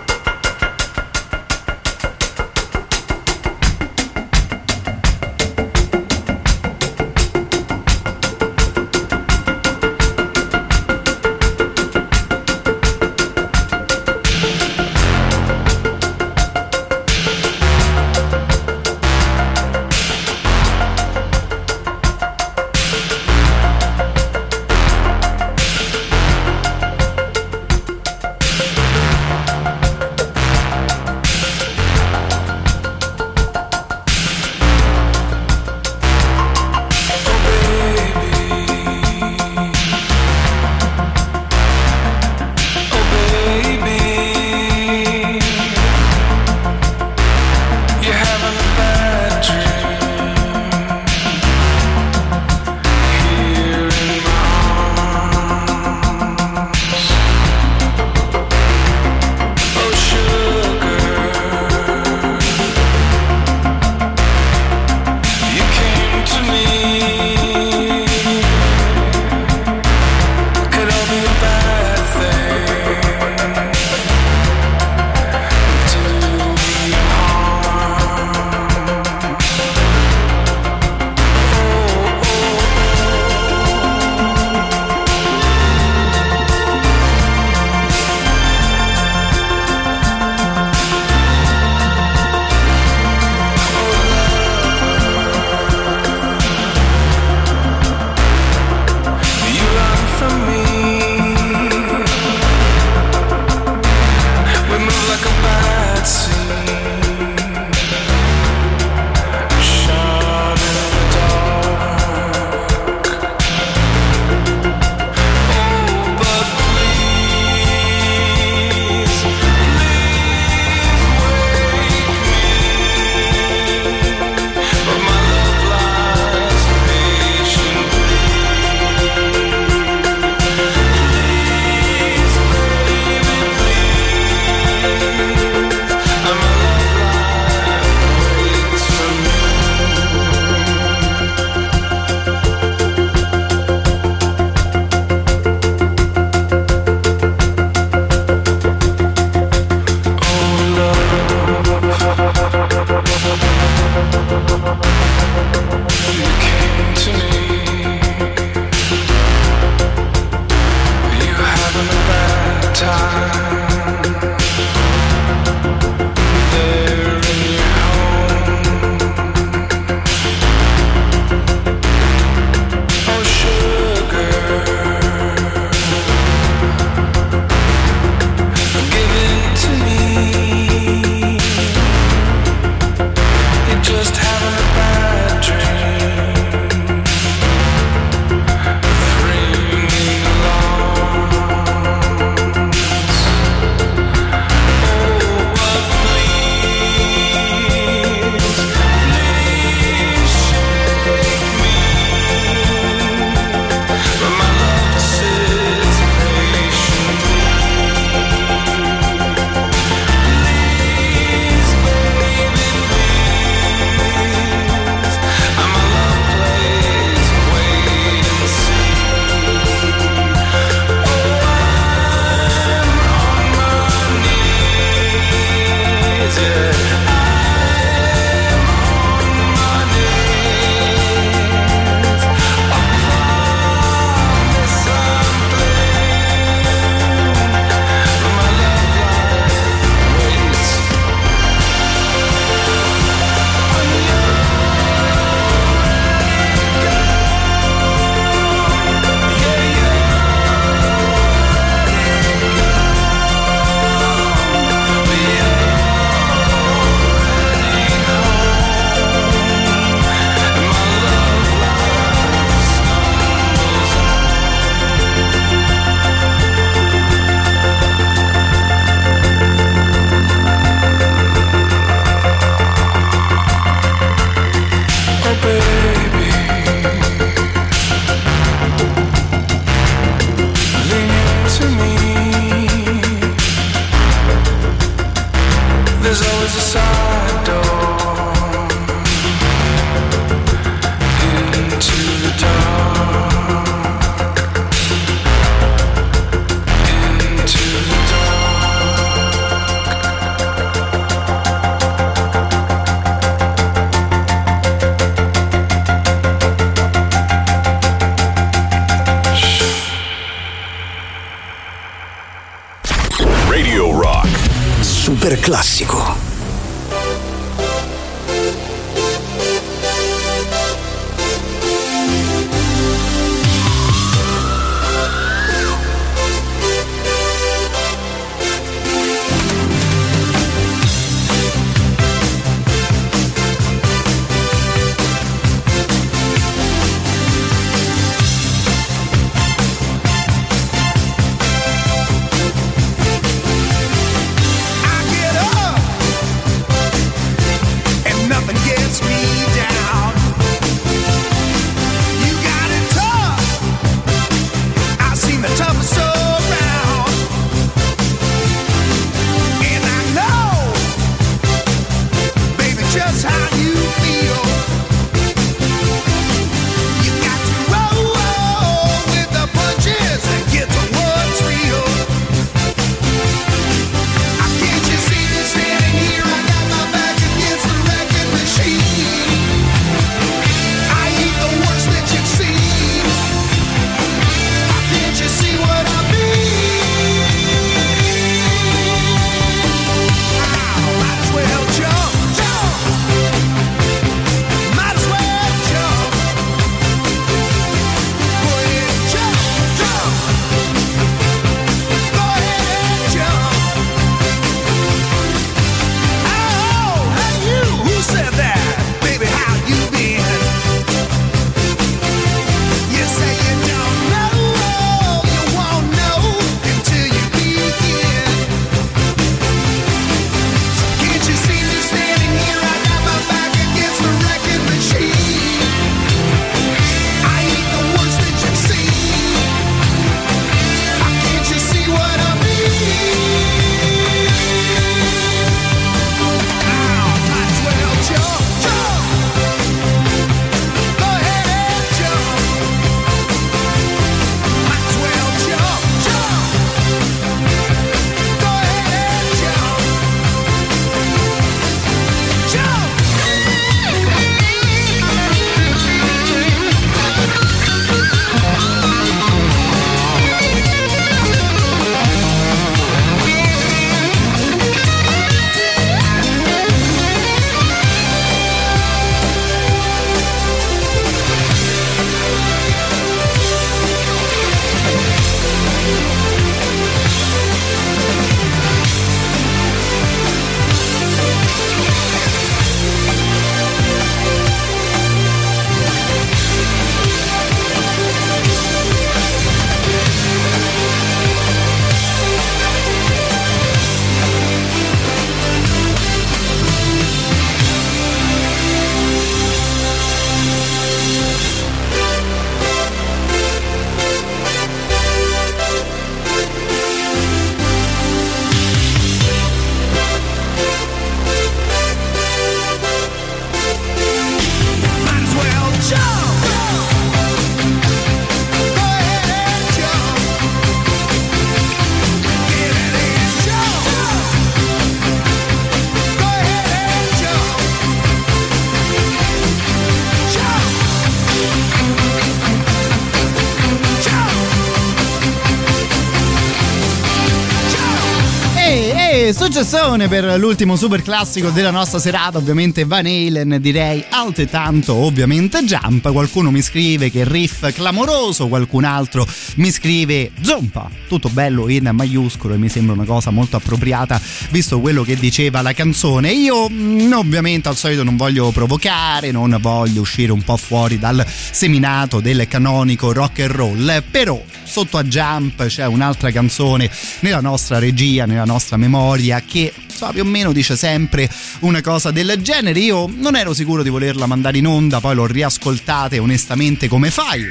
[539.71, 546.11] Successone per l'ultimo super classico della nostra serata, ovviamente Van Halen, direi altrettanto, ovviamente Jump.
[546.11, 549.25] Qualcuno mi scrive che riff clamoroso, qualcun altro
[549.55, 550.89] mi scrive Zompa.
[551.07, 554.19] Tutto bello in maiuscolo e mi sembra una cosa molto appropriata
[554.49, 556.33] visto quello che diceva la canzone.
[556.33, 561.25] Io mm, ovviamente al solito non voglio provocare, non voglio uscire un po' fuori dal
[561.25, 566.89] seminato del canonico rock and roll, però sotto a Jump c'è un'altra canzone
[567.19, 571.29] nella nostra regia, nella nostra memoria che insomma, più o meno dice sempre
[571.59, 572.79] una cosa del genere.
[572.79, 577.11] Io non ero sicuro di volerla mandare in onda, poi l'ho riascoltata e onestamente come
[577.11, 577.43] fai?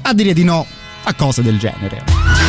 [0.00, 0.66] A dire di no
[1.02, 2.47] a cose del genere.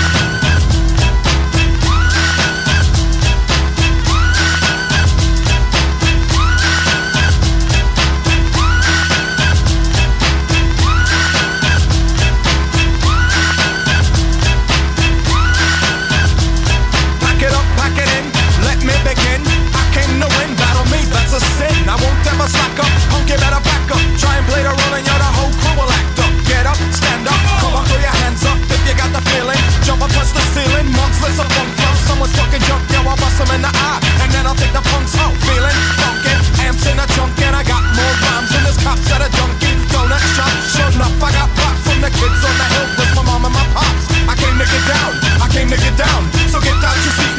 [30.59, 30.87] ceiling.
[30.91, 31.89] Monks, let's a funk yo.
[32.07, 32.99] Someone's fucking junk yo.
[33.07, 35.33] I bust them in the eye, and then I'll take the punks out.
[35.47, 39.23] Feeling funkin', amps in a junk, and I got more rhymes than this cops at
[39.23, 40.51] a Dunkin' Donut shop.
[40.75, 43.55] Sure enough, I got pop from the kids on the hill with my mom and
[43.55, 44.03] my pops.
[44.27, 46.21] I came to get down, I came to get down.
[46.51, 47.38] So get out your seat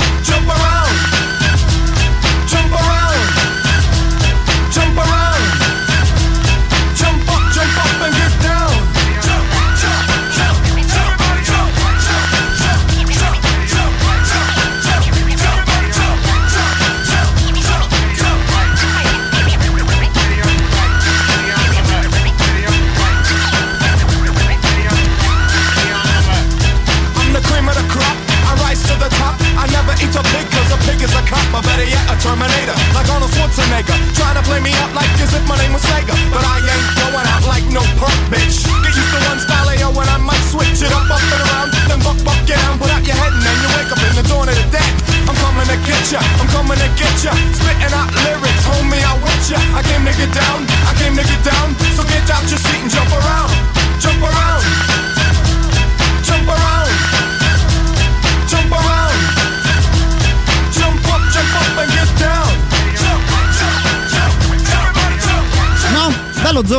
[33.33, 33.97] Schwarzenegger.
[34.15, 36.15] Trying to play me up like as if my name was Sega.
[36.31, 38.63] But I ain't going out like no punk bitch.
[38.83, 41.41] Get used to one style, yo, oh, and I might switch it up, up and
[41.47, 41.69] around.
[41.89, 43.80] Then buck, buck, get down, put out your head and then you're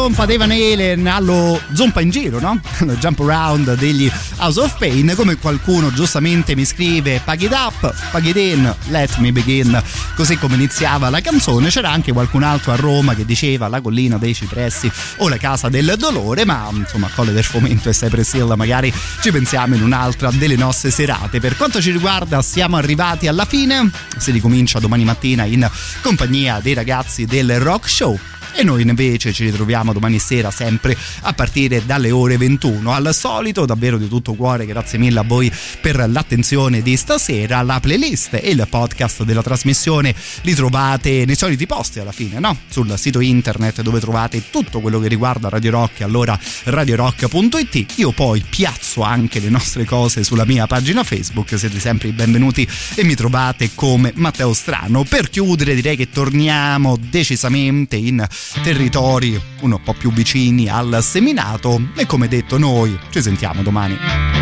[0.03, 2.61] Zompa dei Van Halen allo Zompa in giro, no?
[2.81, 7.95] Lo jump around degli House of Pain, come qualcuno giustamente mi scrive, pag it up,
[8.11, 9.81] pag it in, let me begin.
[10.17, 14.19] Così come iniziava la canzone, c'era anche qualcun altro a Roma che diceva la collina
[14.19, 18.53] dei cipressi o la casa del dolore, ma insomma Colle del Fomento e Cypress Hill
[18.57, 21.39] magari ci pensiamo in un'altra delle nostre serate.
[21.39, 26.75] Per quanto ci riguarda siamo arrivati alla fine, si ricomincia domani mattina in compagnia dei
[26.75, 28.19] ragazzi del Rock Show
[28.55, 33.65] e noi invece ci ritroviamo domani sera sempre a partire dalle ore 21 al solito
[33.65, 37.63] davvero di tutto cuore grazie mille a voi per l'attenzione di stasera.
[37.63, 42.57] La playlist e il podcast della trasmissione li trovate nei soliti posti alla fine no?
[42.69, 48.45] sul sito internet dove trovate tutto quello che riguarda Radio Rock allora radiorock.it io poi
[48.49, 53.15] piazzo anche le nostre cose sulla mia pagina Facebook siete sempre i benvenuti e mi
[53.15, 55.05] trovate come Matteo Strano.
[55.05, 58.27] Per chiudere direi che torniamo decisamente in
[58.63, 64.42] territori un po' più vicini al seminato e come detto noi ci sentiamo domani.